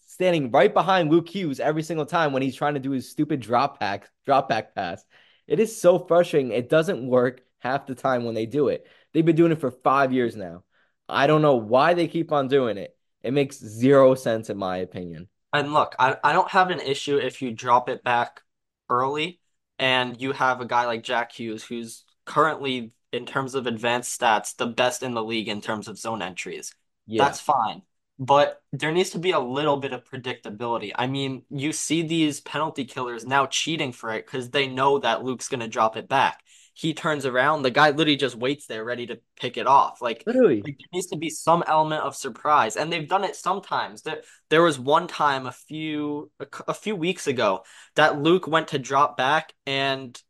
standing 0.00 0.50
right 0.50 0.72
behind 0.72 1.10
Luke 1.10 1.28
Hughes 1.28 1.60
every 1.60 1.82
single 1.82 2.06
time 2.06 2.32
when 2.32 2.42
he's 2.42 2.56
trying 2.56 2.74
to 2.74 2.80
do 2.80 2.90
his 2.92 3.10
stupid 3.10 3.40
drop 3.40 3.78
back 3.80 4.10
drop 4.24 4.48
back 4.48 4.74
pass. 4.74 5.04
It 5.46 5.60
is 5.60 5.80
so 5.80 5.98
frustrating. 5.98 6.52
It 6.52 6.68
doesn't 6.68 7.06
work 7.06 7.42
half 7.58 7.86
the 7.86 7.94
time 7.94 8.24
when 8.24 8.34
they 8.34 8.46
do 8.46 8.68
it. 8.68 8.86
They've 9.12 9.24
been 9.24 9.36
doing 9.36 9.52
it 9.52 9.60
for 9.60 9.70
five 9.70 10.12
years 10.12 10.36
now. 10.36 10.64
I 11.08 11.26
don't 11.26 11.42
know 11.42 11.56
why 11.56 11.94
they 11.94 12.08
keep 12.08 12.32
on 12.32 12.48
doing 12.48 12.78
it. 12.78 12.96
It 13.22 13.32
makes 13.32 13.58
zero 13.58 14.14
sense 14.14 14.50
in 14.50 14.58
my 14.58 14.78
opinion. 14.78 15.28
and 15.52 15.72
look, 15.72 15.94
I 15.98 16.16
I 16.22 16.32
don't 16.32 16.50
have 16.50 16.70
an 16.70 16.80
issue 16.80 17.16
if 17.18 17.42
you 17.42 17.52
drop 17.52 17.88
it 17.88 18.02
back 18.04 18.42
early 18.88 19.40
and 19.78 20.20
you 20.20 20.32
have 20.32 20.60
a 20.60 20.66
guy 20.66 20.86
like 20.86 21.02
Jack 21.02 21.32
Hughes 21.32 21.64
who's 21.64 22.04
currently 22.24 22.92
in 23.12 23.26
terms 23.26 23.54
of 23.54 23.66
advanced 23.66 24.18
stats 24.20 24.56
the 24.56 24.66
best 24.66 25.02
in 25.02 25.14
the 25.14 25.24
league 25.24 25.48
in 25.48 25.60
terms 25.60 25.88
of 25.88 25.98
zone 25.98 26.22
entries. 26.22 26.74
Yeah. 27.06 27.24
That's 27.24 27.40
fine. 27.40 27.82
But 28.18 28.62
there 28.72 28.92
needs 28.92 29.10
to 29.10 29.18
be 29.18 29.32
a 29.32 29.38
little 29.38 29.76
bit 29.76 29.92
of 29.92 30.04
predictability. 30.04 30.92
I 30.94 31.06
mean, 31.06 31.42
you 31.50 31.72
see 31.72 32.02
these 32.02 32.40
penalty 32.40 32.84
killers 32.86 33.26
now 33.26 33.46
cheating 33.46 33.92
for 33.92 34.10
it 34.12 34.24
because 34.24 34.50
they 34.50 34.66
know 34.68 34.98
that 35.00 35.22
Luke's 35.22 35.48
going 35.48 35.60
to 35.60 35.68
drop 35.68 35.96
it 35.96 36.08
back. 36.08 36.40
He 36.72 36.92
turns 36.94 37.24
around, 37.24 37.62
the 37.62 37.70
guy 37.70 37.90
literally 37.90 38.16
just 38.16 38.36
waits 38.36 38.66
there 38.66 38.84
ready 38.84 39.06
to 39.06 39.18
pick 39.40 39.56
it 39.56 39.66
off. 39.66 40.02
Like, 40.02 40.24
Literally. 40.26 40.56
like 40.56 40.76
there 40.78 40.88
needs 40.92 41.06
to 41.08 41.16
be 41.16 41.30
some 41.30 41.62
element 41.66 42.02
of 42.02 42.14
surprise. 42.16 42.76
And 42.76 42.92
they've 42.92 43.08
done 43.08 43.24
it 43.24 43.36
sometimes. 43.36 44.02
There, 44.02 44.20
there 44.50 44.62
was 44.62 44.78
one 44.78 45.06
time 45.06 45.46
a 45.46 45.52
few 45.52 46.30
a, 46.40 46.46
a 46.68 46.74
few 46.74 46.94
weeks 46.94 47.26
ago 47.26 47.64
that 47.94 48.20
Luke 48.20 48.46
went 48.46 48.68
to 48.68 48.78
drop 48.78 49.16
back 49.16 49.54
and 49.66 50.20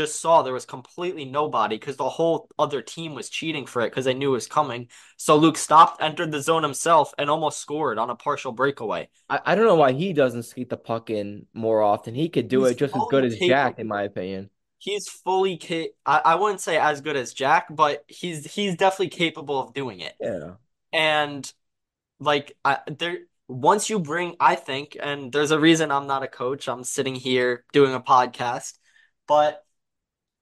just 0.00 0.20
saw 0.20 0.40
there 0.40 0.54
was 0.54 0.64
completely 0.64 1.26
nobody 1.26 1.76
because 1.76 1.96
the 1.96 2.08
whole 2.08 2.48
other 2.58 2.80
team 2.80 3.14
was 3.14 3.28
cheating 3.28 3.66
for 3.66 3.82
it 3.82 3.90
because 3.90 4.06
they 4.06 4.14
knew 4.14 4.30
it 4.30 4.32
was 4.32 4.46
coming. 4.46 4.88
So 5.16 5.36
Luke 5.36 5.58
stopped, 5.58 6.02
entered 6.02 6.32
the 6.32 6.40
zone 6.40 6.62
himself, 6.62 7.12
and 7.18 7.28
almost 7.28 7.58
scored 7.58 7.98
on 7.98 8.08
a 8.08 8.14
partial 8.14 8.52
breakaway. 8.52 9.10
I, 9.28 9.40
I 9.44 9.54
don't 9.54 9.66
know 9.66 9.74
why 9.74 9.92
he 9.92 10.12
doesn't 10.14 10.44
skate 10.44 10.70
the 10.70 10.78
puck 10.78 11.10
in 11.10 11.46
more 11.52 11.82
often. 11.82 12.14
He 12.14 12.30
could 12.30 12.48
do 12.48 12.62
He's 12.62 12.72
it 12.72 12.78
just 12.78 12.96
as 12.96 13.02
good 13.10 13.24
as 13.24 13.38
Jack, 13.38 13.78
in 13.78 13.86
my 13.86 14.02
opinion. 14.04 14.48
He's 14.78 15.08
fully 15.08 15.58
ca- 15.62 15.92
I, 16.06 16.22
I 16.24 16.34
wouldn't 16.36 16.62
say 16.62 16.78
as 16.78 17.02
good 17.02 17.16
as 17.16 17.34
Jack, 17.34 17.66
but 17.70 18.02
he's 18.08 18.50
he's 18.50 18.76
definitely 18.76 19.10
capable 19.10 19.60
of 19.60 19.74
doing 19.74 20.00
it. 20.00 20.14
Yeah. 20.18 20.54
And 20.94 21.52
like 22.18 22.56
I 22.64 22.78
there 22.86 23.18
once 23.48 23.90
you 23.90 23.98
bring 23.98 24.36
I 24.40 24.54
think, 24.54 24.96
and 24.98 25.30
there's 25.30 25.50
a 25.50 25.60
reason 25.60 25.90
I'm 25.90 26.06
not 26.06 26.22
a 26.22 26.28
coach, 26.28 26.68
I'm 26.68 26.84
sitting 26.84 27.14
here 27.14 27.64
doing 27.74 27.92
a 27.92 28.00
podcast, 28.00 28.78
but 29.26 29.62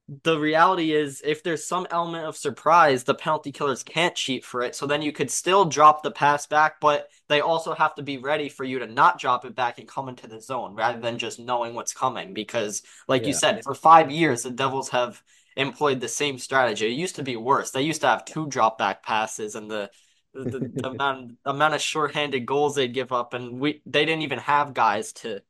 the 0.09 0.39
reality 0.39 0.93
is 0.93 1.21
if 1.23 1.43
there's 1.43 1.67
some 1.67 1.87
element 1.91 2.25
of 2.25 2.37
surprise, 2.37 3.05
the 3.05 3.15
penalty 3.15 3.53
killers 3.53 3.83
can't 3.83 4.15
cheat 4.15 4.43
for 4.43 4.63
it. 4.63 4.75
So 4.75 4.87
then 4.87 5.03
you 5.03 5.13
could 5.13 5.31
still 5.31 5.67
drop 5.67 6.03
the 6.03 6.11
pass 6.11 6.47
back, 6.47 6.81
but 6.81 7.11
they 7.29 7.43
also 7.43 7.75
have 7.75 7.95
to 7.97 8.03
be 8.03 8.17
ready 8.17 8.49
for 8.49 8.65
you 8.65 8.79
to 8.79 8.87
not 8.87 9.21
drop 9.21 9.45
it 9.45 9.55
back 9.55 9.79
and 9.79 9.87
come 9.87 10.09
into 10.09 10.27
the 10.27 10.41
zone 10.41 10.75
rather 10.75 10.99
than 10.99 11.19
just 11.19 11.39
knowing 11.39 11.75
what's 11.75 11.93
coming. 11.93 12.33
Because, 12.33 12.83
like 13.07 13.27
you 13.27 13.35
said, 13.35 13.63
for 13.63 13.75
five 13.75 14.11
years, 14.11 14.45
the 14.45 14.51
Devils 14.51 14.89
have 14.91 15.23
employed 15.57 16.01
the 16.01 16.09
same 16.09 16.39
strategy. 16.39 16.87
It 16.87 16.99
used 16.99 17.17
to 17.17 17.23
be 17.23 17.37
worse. 17.37 17.71
They 17.71 17.83
used 17.83 18.01
to 18.01 18.09
have 18.09 18.25
two 18.25 18.47
drop 18.47 18.79
back 18.79 19.03
passes 19.03 19.57
and 19.57 19.71
the 19.71 19.91
the, 20.33 20.71
the 20.75 20.89
amount 20.89 21.33
amount 21.45 21.75
of 21.75 21.83
shorthanded 21.83 22.47
goals 22.47 22.77
they'd 22.77 22.95
give 22.95 23.13
up, 23.13 23.35
and 23.35 23.61
we 23.61 23.83
they 23.85 24.07
didn't 24.07 24.23
even 24.23 24.39
have 24.39 24.73
guys 24.73 25.13
to 25.15 25.43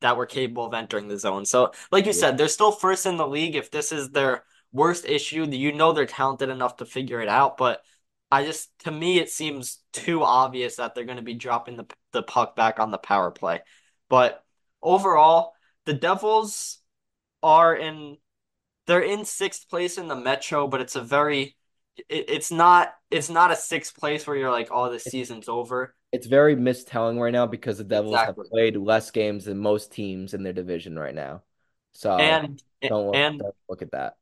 that 0.00 0.16
were 0.16 0.26
capable 0.26 0.66
of 0.66 0.74
entering 0.74 1.08
the 1.08 1.18
zone. 1.18 1.44
So, 1.46 1.72
like 1.90 2.04
you 2.04 2.12
Yeah. 2.12 2.18
said, 2.18 2.38
they're 2.38 2.48
still 2.48 2.72
first 2.72 3.06
in 3.06 3.16
the 3.16 3.26
league. 3.26 3.56
If 3.56 3.70
this 3.70 3.92
is 3.92 4.10
their 4.10 4.44
worst 4.72 5.06
issue, 5.06 5.44
you 5.44 5.72
know 5.72 5.92
they're 5.92 6.06
talented 6.06 6.48
enough 6.50 6.76
to 6.76 6.86
figure 6.86 7.20
it 7.20 7.28
out. 7.28 7.56
But 7.56 7.82
I 8.30 8.44
just, 8.44 8.70
to 8.80 8.90
me, 8.90 9.18
it 9.18 9.30
seems 9.30 9.80
too 9.92 10.22
obvious 10.22 10.76
that 10.76 10.94
they're 10.94 11.04
going 11.04 11.16
to 11.16 11.22
be 11.22 11.34
dropping 11.34 11.76
the 11.76 11.86
the 12.12 12.22
puck 12.22 12.56
back 12.56 12.78
on 12.78 12.90
the 12.90 12.98
power 12.98 13.30
play. 13.30 13.60
But 14.08 14.44
overall, 14.82 15.54
the 15.84 15.94
Devils 15.94 16.78
are 17.42 17.74
in 17.74 18.18
they're 18.86 19.02
in 19.02 19.24
sixth 19.24 19.68
place 19.68 19.98
in 19.98 20.08
the 20.08 20.16
Metro, 20.16 20.68
but 20.68 20.80
it's 20.80 20.96
a 20.96 21.02
very 21.02 21.56
it, 22.08 22.30
it's 22.30 22.52
not 22.52 22.94
it's 23.10 23.30
not 23.30 23.50
a 23.50 23.56
sixth 23.56 23.96
place 23.96 24.26
where 24.26 24.36
you're 24.36 24.52
like, 24.52 24.68
oh, 24.70 24.92
the 24.92 25.00
season's 25.00 25.48
over. 25.48 25.95
It's 26.12 26.26
very 26.26 26.56
mistelling 26.56 27.18
right 27.20 27.32
now 27.32 27.46
because 27.46 27.78
the 27.78 27.84
Devils 27.84 28.16
have 28.16 28.36
played 28.50 28.76
less 28.76 29.10
games 29.10 29.44
than 29.44 29.58
most 29.58 29.92
teams 29.92 30.34
in 30.34 30.42
their 30.42 30.52
division 30.52 30.98
right 30.98 31.14
now. 31.14 31.42
So 31.92 32.16
And 32.16 32.62
don't 32.88 33.06
look 33.06 33.16
and 33.16 33.38
don't 33.38 33.54
look 33.68 33.82
at 33.82 33.92
that. 33.92 34.16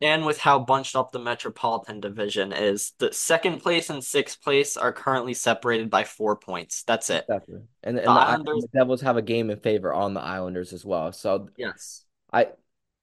and 0.00 0.24
with 0.24 0.38
how 0.38 0.58
bunched 0.60 0.94
up 0.94 1.10
the 1.10 1.18
Metropolitan 1.18 2.00
Division 2.00 2.52
is, 2.52 2.92
the 2.98 3.12
second 3.12 3.60
place 3.60 3.90
and 3.90 4.02
sixth 4.02 4.40
place 4.42 4.76
are 4.76 4.92
currently 4.92 5.34
separated 5.34 5.90
by 5.90 6.04
four 6.04 6.36
points. 6.36 6.84
That's 6.84 7.10
it. 7.10 7.26
The 7.28 7.62
and 7.82 7.96
the, 7.96 8.02
and 8.02 8.10
Islanders, 8.10 8.62
the 8.62 8.78
Devils 8.78 9.00
have 9.02 9.16
a 9.16 9.22
game 9.22 9.50
in 9.50 9.58
favor 9.58 9.92
on 9.92 10.14
the 10.14 10.20
Islanders 10.20 10.72
as 10.72 10.84
well. 10.84 11.12
So 11.12 11.48
yes. 11.56 12.04
I 12.32 12.48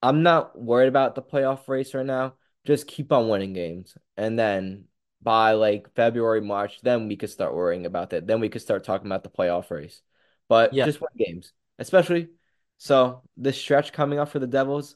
I'm 0.01 0.23
not 0.23 0.57
worried 0.59 0.87
about 0.87 1.15
the 1.15 1.21
playoff 1.21 1.67
race 1.67 1.93
right 1.93 2.05
now. 2.05 2.35
Just 2.65 2.87
keep 2.87 3.11
on 3.11 3.29
winning 3.29 3.53
games. 3.53 3.97
And 4.17 4.37
then 4.39 4.85
by 5.25 5.53
like 5.53 5.93
February, 5.95 6.41
March, 6.41 6.81
then 6.83 7.09
we 7.09 7.17
could 7.17 7.31
start 7.31 7.55
worrying 7.55 7.85
about 7.87 8.11
that. 8.11 8.27
Then 8.27 8.39
we 8.39 8.49
could 8.49 8.61
start 8.63 8.85
talking 8.85 9.07
about 9.07 9.23
the 9.23 9.29
playoff 9.29 9.71
race. 9.71 10.01
But 10.47 10.73
Yeah. 10.73 10.85
just 10.85 11.01
win 11.01 11.09
games. 11.17 11.53
Especially 11.79 12.29
so 12.77 13.23
this 13.37 13.59
stretch 13.59 13.93
coming 13.93 14.19
up 14.19 14.29
for 14.29 14.39
the 14.39 14.47
Devils. 14.47 14.95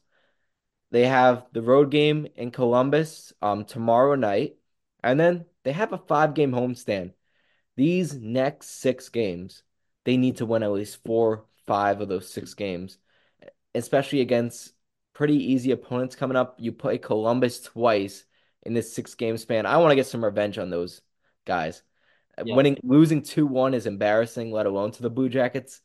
They 0.91 1.07
have 1.07 1.45
the 1.53 1.61
road 1.61 1.91
game 1.91 2.27
in 2.35 2.51
Columbus 2.51 3.33
um 3.41 3.65
tomorrow 3.65 4.15
night, 4.15 4.57
and 5.03 5.19
then 5.19 5.45
they 5.63 5.73
have 5.73 5.93
a 5.93 5.97
five 5.97 6.33
game 6.35 6.51
homestand. 6.51 7.13
These 7.75 8.15
next 8.15 8.81
six 8.81 9.09
games, 9.09 9.63
they 10.05 10.17
need 10.17 10.37
to 10.37 10.45
win 10.45 10.63
at 10.63 10.71
least 10.71 11.03
four, 11.05 11.45
five 11.67 12.01
of 12.01 12.09
those 12.09 12.31
six 12.31 12.53
games, 12.53 12.97
especially 13.75 14.21
against 14.21 14.73
pretty 15.13 15.53
easy 15.53 15.71
opponents 15.71 16.15
coming 16.15 16.37
up. 16.37 16.55
You 16.59 16.71
play 16.71 16.97
Columbus 16.97 17.61
twice 17.61 18.25
in 18.63 18.73
this 18.73 18.93
six 18.93 19.15
game 19.15 19.37
span. 19.37 19.65
I 19.65 19.77
want 19.77 19.91
to 19.91 19.95
get 19.95 20.07
some 20.07 20.23
revenge 20.23 20.57
on 20.57 20.69
those 20.69 21.01
guys. 21.45 21.81
Yeah. 22.43 22.55
Winning, 22.55 22.77
losing 22.83 23.21
2-1 23.21 23.73
is 23.73 23.85
embarrassing, 23.85 24.51
let 24.51 24.65
alone 24.65 24.91
to 24.91 25.01
the 25.01 25.09
Blue 25.09 25.29
Jackets. 25.29 25.81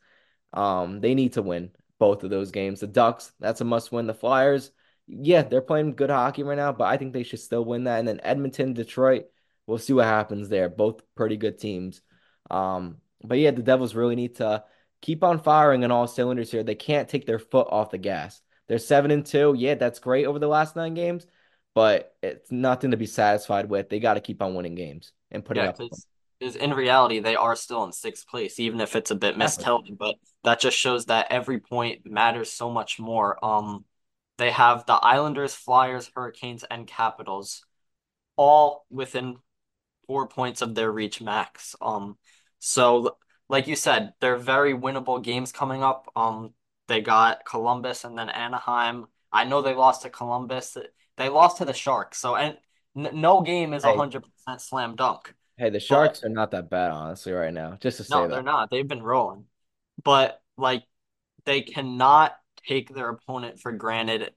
Um, 0.53 1.01
they 1.01 1.15
need 1.15 1.33
to 1.33 1.43
win 1.43 1.71
both 1.99 2.23
of 2.23 2.31
those 2.31 2.51
games. 2.51 2.81
The 2.81 2.87
Ducks, 2.87 3.33
that's 3.41 3.61
a 3.61 3.65
must 3.65 3.91
win. 3.91 4.07
The 4.07 4.15
Flyers, 4.15 4.71
yeah, 5.07 5.43
they're 5.43 5.61
playing 5.61 5.97
good 5.97 6.11
hockey 6.11 6.43
right 6.43 6.57
now, 6.57 6.73
but 6.73 6.85
I 6.85 6.97
think 6.97 7.13
they 7.13 7.23
should 7.23 7.41
still 7.41 7.65
win 7.65 7.85
that. 7.85 7.99
And 7.99 8.07
then 8.07 8.21
Edmonton, 8.23 8.73
Detroit, 8.73 9.27
we'll 9.67 9.79
see 9.79 9.93
what 9.93 10.07
happens 10.07 10.49
there. 10.49 10.69
Both 10.69 11.03
pretty 11.15 11.37
good 11.37 11.59
teams. 11.59 12.03
Um, 12.51 12.99
but 13.23 13.39
yeah, 13.39 13.51
the 13.51 13.63
Devils 13.63 13.95
really 13.95 14.17
need 14.17 14.37
to 14.37 14.65
keep 15.01 15.25
on 15.25 15.41
firing 15.41 15.85
on 15.85 15.91
all 15.91 16.07
cylinders 16.07 16.51
here. 16.51 16.63
They 16.63 16.75
can't 16.75 17.09
take 17.09 17.27
their 17.27 17.39
foot 17.39 17.69
off 17.71 17.91
the 17.91 17.99
gas. 17.99 18.41
They're 18.69 18.79
seven 18.79 19.11
and 19.11 19.25
two. 19.25 19.55
Yeah, 19.57 19.75
that's 19.75 19.99
great 19.99 20.27
over 20.27 20.39
the 20.39 20.49
last 20.49 20.77
nine 20.77 20.95
games, 20.95 21.27
but 21.75 22.17
it's 22.23 22.51
nothing 22.53 22.93
to 22.93 22.97
be 22.97 23.07
satisfied 23.07 23.69
with. 23.69 23.89
They 23.89 24.01
got 24.01 24.15
to 24.15 24.21
keep 24.21 24.43
on 24.43 24.55
winning 24.55 24.75
games 24.75 25.13
and 25.31 25.45
putting 25.45 25.65
Yeah, 25.65 25.67
up. 25.67 25.79
because 25.79 26.07
in 26.57 26.75
reality, 26.75 27.21
they 27.21 27.37
are 27.37 27.57
still 27.57 27.85
in 27.85 27.93
sixth 27.93 28.27
place, 28.29 28.59
even 28.59 28.81
if 28.81 28.97
it's 28.97 29.11
a 29.11 29.15
bit 29.15 29.37
mistelling. 29.37 29.97
But 29.97 30.17
that 30.43 30.61
just 30.61 30.77
shows 30.77 31.07
that 31.07 31.29
every 31.31 31.61
point 31.61 32.07
matters 32.11 32.53
so 32.53 32.71
much 32.71 32.99
more. 32.99 33.43
Um, 33.45 33.85
they 34.37 34.51
have 34.51 34.85
the 34.87 34.95
Islanders, 34.95 35.55
Flyers, 35.55 36.11
Hurricanes, 36.15 36.65
and 36.65 36.87
Capitals 36.87 37.65
all 38.37 38.87
within 38.91 39.37
four 40.07 40.29
points 40.29 40.63
of 40.63 40.75
their 40.75 40.93
reach 40.93 41.21
max. 41.23 41.77
Um, 41.81 42.19
so 42.61 43.17
like 43.49 43.69
you 43.69 43.77
said, 43.77 44.15
they're 44.21 44.37
very 44.39 44.75
winnable 44.75 45.23
games 45.23 45.53
coming 45.53 45.83
up. 45.85 46.11
Um, 46.17 46.55
they 46.89 47.01
got 47.03 47.45
Columbus 47.47 48.05
and 48.05 48.19
then 48.19 48.31
Anaheim. 48.31 49.07
I 49.33 49.45
know 49.45 49.63
they 49.63 49.75
lost 49.75 50.03
to 50.03 50.11
Columbus. 50.11 50.77
They 51.17 51.29
lost 51.29 51.59
to 51.59 51.65
the 51.65 51.73
Sharks. 51.73 52.19
So 52.19 52.37
and 52.37 52.57
no 52.95 53.41
game 53.41 53.73
is 53.75 53.85
Hey, 53.85 53.93
100% 53.93 54.61
slam 54.61 54.97
dunk. 54.97 55.35
hey, 55.57 55.71
the 55.71 55.79
But 55.79 55.81
Sharks 55.81 56.25
are 56.25 56.29
not 56.29 56.51
that 56.53 56.71
bad, 56.71 56.91
honestly, 56.91 57.33
right 57.33 57.53
now. 57.53 57.77
Just 57.81 57.99
to 57.99 58.05
say 58.05 58.15
no, 58.17 58.29
they're 58.29 58.43
not. 58.43 58.71
They've 58.71 58.87
been 58.87 59.03
rolling. 59.03 59.45
But 60.03 60.41
like 60.57 60.85
they 61.45 61.63
cannot 61.63 62.37
take 62.67 62.95
their 62.95 63.11
opponent 63.11 63.61
for 63.61 63.73
granted. 63.73 64.33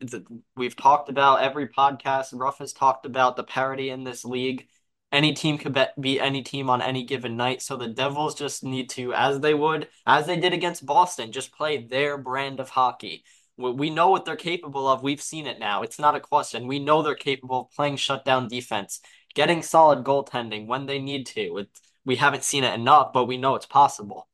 We've 0.56 0.76
talked 0.76 1.10
about 1.10 1.42
every 1.42 1.68
podcast. 1.70 2.30
Ruff 2.34 2.60
has 2.60 2.74
talked 2.74 3.06
about 3.06 3.36
the 3.36 3.44
parity 3.44 3.90
in 3.90 4.04
this 4.04 4.26
league. 4.26 4.68
Any 5.12 5.34
team 5.34 5.58
could 5.58 5.78
beat 6.00 6.20
any 6.20 6.44
team 6.44 6.70
on 6.70 6.82
any 6.82 7.04
given 7.06 7.38
night. 7.38 7.62
So 7.62 7.78
the 7.78 7.88
Devils 7.88 8.36
just 8.36 8.64
need 8.64 8.90
to, 8.92 9.14
as 9.14 9.40
they 9.40 9.54
would, 9.54 9.88
as 10.06 10.26
they 10.28 10.38
did 10.38 10.52
against 10.54 10.86
Boston, 10.86 11.32
just 11.32 11.54
play 11.54 11.78
their 11.78 12.18
brand 12.18 12.60
of 12.60 12.70
hockey. 12.70 13.24
We 13.58 13.90
know 13.90 14.10
what 14.10 14.26
they're 14.26 14.36
capable 14.36 14.88
of. 14.88 15.02
We've 15.04 15.22
seen 15.22 15.48
it 15.48 15.60
now. 15.60 15.82
It's 15.82 15.98
not 16.00 16.16
a 16.16 16.20
question. 16.20 16.68
We 16.68 16.80
know 16.80 17.02
they're 17.02 17.16
capable 17.16 17.62
of 17.62 17.72
playing 17.72 17.98
shutdown 17.98 18.48
defense, 18.48 19.00
getting 19.34 19.64
solid 19.64 20.04
goaltending 20.06 20.68
when 20.68 20.86
they 20.86 21.00
need 21.00 21.26
to. 21.28 21.58
It, 21.60 21.70
we 22.06 22.18
haven't 22.18 22.44
seen 22.44 22.64
it 22.64 22.74
enough, 22.76 23.14
but 23.14 23.26
we 23.26 23.38
know 23.38 23.56
it's 23.56 23.66
possible. 23.66 24.28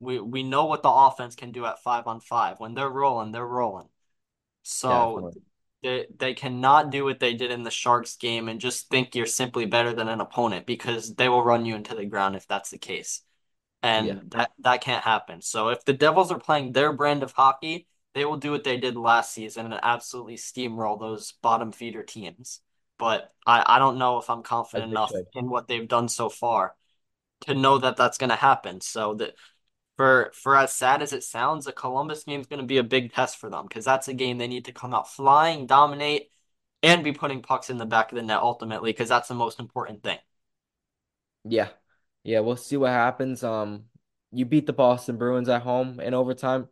We 0.00 0.20
we 0.20 0.42
know 0.44 0.66
what 0.66 0.82
the 0.82 0.90
offense 0.90 1.34
can 1.34 1.50
do 1.52 1.66
at 1.66 1.82
five 1.82 2.06
on 2.06 2.20
five. 2.20 2.60
When 2.60 2.74
they're 2.74 2.88
rolling, 2.88 3.32
they're 3.32 3.46
rolling. 3.46 3.88
So 4.62 5.24
Definitely. 5.24 5.42
they 5.82 6.06
they 6.16 6.34
cannot 6.34 6.90
do 6.90 7.04
what 7.04 7.20
they 7.20 7.34
did 7.34 7.50
in 7.50 7.62
the 7.64 7.70
Sharks 7.70 8.16
game 8.16 8.48
and 8.48 8.60
just 8.60 8.88
think 8.90 9.14
you're 9.14 9.26
simply 9.26 9.66
better 9.66 9.92
than 9.94 10.08
an 10.08 10.20
opponent 10.20 10.66
because 10.66 11.14
they 11.14 11.28
will 11.28 11.44
run 11.44 11.66
you 11.66 11.76
into 11.76 11.94
the 11.94 12.06
ground 12.06 12.36
if 12.36 12.46
that's 12.46 12.70
the 12.70 12.78
case. 12.78 13.22
Yeah, 13.96 14.14
And 14.14 14.30
that 14.32 14.52
that 14.60 14.80
can't 14.82 15.04
happen. 15.04 15.42
So 15.42 15.68
if 15.70 15.84
the 15.84 15.92
Devils 15.94 16.32
are 16.32 16.40
playing 16.40 16.72
their 16.72 16.92
brand 16.92 17.22
of 17.22 17.32
hockey, 17.32 17.88
they 18.14 18.24
will 18.24 18.36
do 18.36 18.50
what 18.50 18.64
they 18.64 18.76
did 18.76 18.96
last 18.96 19.32
season 19.32 19.66
and 19.66 19.80
absolutely 19.82 20.36
steamroll 20.36 20.98
those 20.98 21.32
bottom 21.42 21.72
feeder 21.72 22.02
teams. 22.02 22.60
But 22.98 23.32
I, 23.46 23.62
I 23.64 23.78
don't 23.78 23.98
know 23.98 24.18
if 24.18 24.28
I'm 24.28 24.42
confident 24.42 24.90
enough 24.90 25.10
should. 25.10 25.26
in 25.34 25.48
what 25.48 25.68
they've 25.68 25.86
done 25.86 26.08
so 26.08 26.28
far 26.28 26.74
to 27.42 27.54
know 27.54 27.78
that 27.78 27.96
that's 27.96 28.18
going 28.18 28.30
to 28.30 28.36
happen. 28.36 28.80
So 28.80 29.14
that 29.14 29.34
for 29.96 30.32
for 30.34 30.56
as 30.56 30.72
sad 30.72 31.02
as 31.02 31.12
it 31.12 31.22
sounds, 31.22 31.64
the 31.64 31.72
Columbus 31.72 32.24
game 32.24 32.40
is 32.40 32.46
going 32.46 32.60
to 32.60 32.66
be 32.66 32.78
a 32.78 32.82
big 32.84 33.12
test 33.12 33.38
for 33.38 33.50
them 33.50 33.66
because 33.68 33.84
that's 33.84 34.08
a 34.08 34.14
game 34.14 34.38
they 34.38 34.48
need 34.48 34.64
to 34.64 34.72
come 34.72 34.94
out 34.94 35.10
flying, 35.10 35.66
dominate, 35.66 36.30
and 36.82 37.04
be 37.04 37.12
putting 37.12 37.42
pucks 37.42 37.70
in 37.70 37.78
the 37.78 37.86
back 37.86 38.10
of 38.10 38.16
the 38.16 38.22
net 38.22 38.38
ultimately 38.38 38.90
because 38.90 39.08
that's 39.08 39.28
the 39.28 39.34
most 39.34 39.60
important 39.60 40.02
thing. 40.02 40.18
Yeah. 41.44 41.68
Yeah, 42.24 42.40
we'll 42.40 42.56
see 42.56 42.76
what 42.76 42.90
happens. 42.90 43.42
Um, 43.42 43.84
you 44.32 44.44
beat 44.44 44.66
the 44.66 44.72
Boston 44.72 45.16
Bruins 45.16 45.48
at 45.48 45.62
home 45.62 46.00
in 46.00 46.14
overtime. 46.14 46.68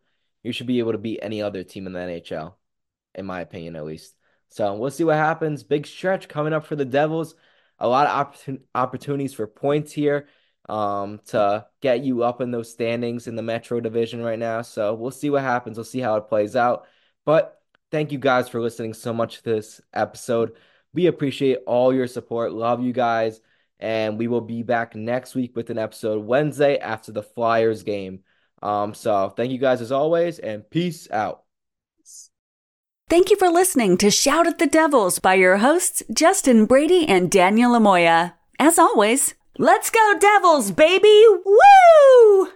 You 0.46 0.52
should 0.52 0.66
be 0.66 0.78
able 0.78 0.92
to 0.92 0.98
beat 0.98 1.18
any 1.22 1.42
other 1.42 1.64
team 1.64 1.86
in 1.86 1.92
the 1.92 1.98
NHL, 1.98 2.54
in 3.14 3.26
my 3.26 3.40
opinion, 3.40 3.76
at 3.76 3.84
least. 3.84 4.14
So 4.48 4.74
we'll 4.76 4.90
see 4.90 5.04
what 5.04 5.16
happens. 5.16 5.62
Big 5.62 5.86
stretch 5.86 6.28
coming 6.28 6.52
up 6.52 6.66
for 6.66 6.76
the 6.76 6.84
Devils. 6.84 7.34
A 7.78 7.88
lot 7.88 8.06
of 8.06 8.32
opportun 8.32 8.60
opportunities 8.74 9.34
for 9.34 9.46
points 9.46 9.92
here, 9.92 10.28
um, 10.68 11.20
to 11.26 11.66
get 11.80 12.04
you 12.04 12.22
up 12.22 12.40
in 12.40 12.50
those 12.50 12.70
standings 12.70 13.26
in 13.26 13.36
the 13.36 13.42
Metro 13.42 13.80
Division 13.80 14.22
right 14.22 14.38
now. 14.38 14.62
So 14.62 14.94
we'll 14.94 15.10
see 15.10 15.30
what 15.30 15.42
happens. 15.42 15.76
We'll 15.76 15.84
see 15.84 16.00
how 16.00 16.16
it 16.16 16.28
plays 16.28 16.56
out. 16.56 16.86
But 17.24 17.60
thank 17.90 18.12
you 18.12 18.18
guys 18.18 18.48
for 18.48 18.60
listening 18.60 18.94
so 18.94 19.12
much 19.12 19.38
to 19.38 19.42
this 19.42 19.80
episode. 19.92 20.52
We 20.94 21.06
appreciate 21.06 21.58
all 21.66 21.92
your 21.92 22.06
support. 22.06 22.52
Love 22.52 22.82
you 22.82 22.92
guys. 22.92 23.40
And 23.78 24.18
we 24.18 24.26
will 24.26 24.40
be 24.40 24.62
back 24.62 24.94
next 24.94 25.34
week 25.34 25.54
with 25.54 25.70
an 25.70 25.78
episode 25.78 26.24
Wednesday 26.24 26.78
after 26.78 27.12
the 27.12 27.22
Flyers 27.22 27.82
game. 27.82 28.20
Um, 28.66 28.94
so 28.94 29.32
thank 29.36 29.52
you 29.52 29.58
guys 29.58 29.80
as 29.80 29.92
always, 29.92 30.40
and 30.40 30.68
peace 30.68 31.08
out. 31.12 31.44
Thank 33.08 33.30
you 33.30 33.36
for 33.36 33.48
listening 33.48 33.96
to 33.98 34.10
Shout 34.10 34.48
at 34.48 34.58
the 34.58 34.66
Devils 34.66 35.20
by 35.20 35.34
your 35.34 35.58
hosts, 35.58 36.02
Justin 36.12 36.66
Brady 36.66 37.06
and 37.06 37.30
Daniel 37.30 37.78
Amoia. 37.78 38.32
As 38.58 38.76
always, 38.76 39.34
let's 39.56 39.90
go 39.90 40.18
Devils, 40.18 40.72
baby! 40.72 41.24
Woo! 41.44 42.48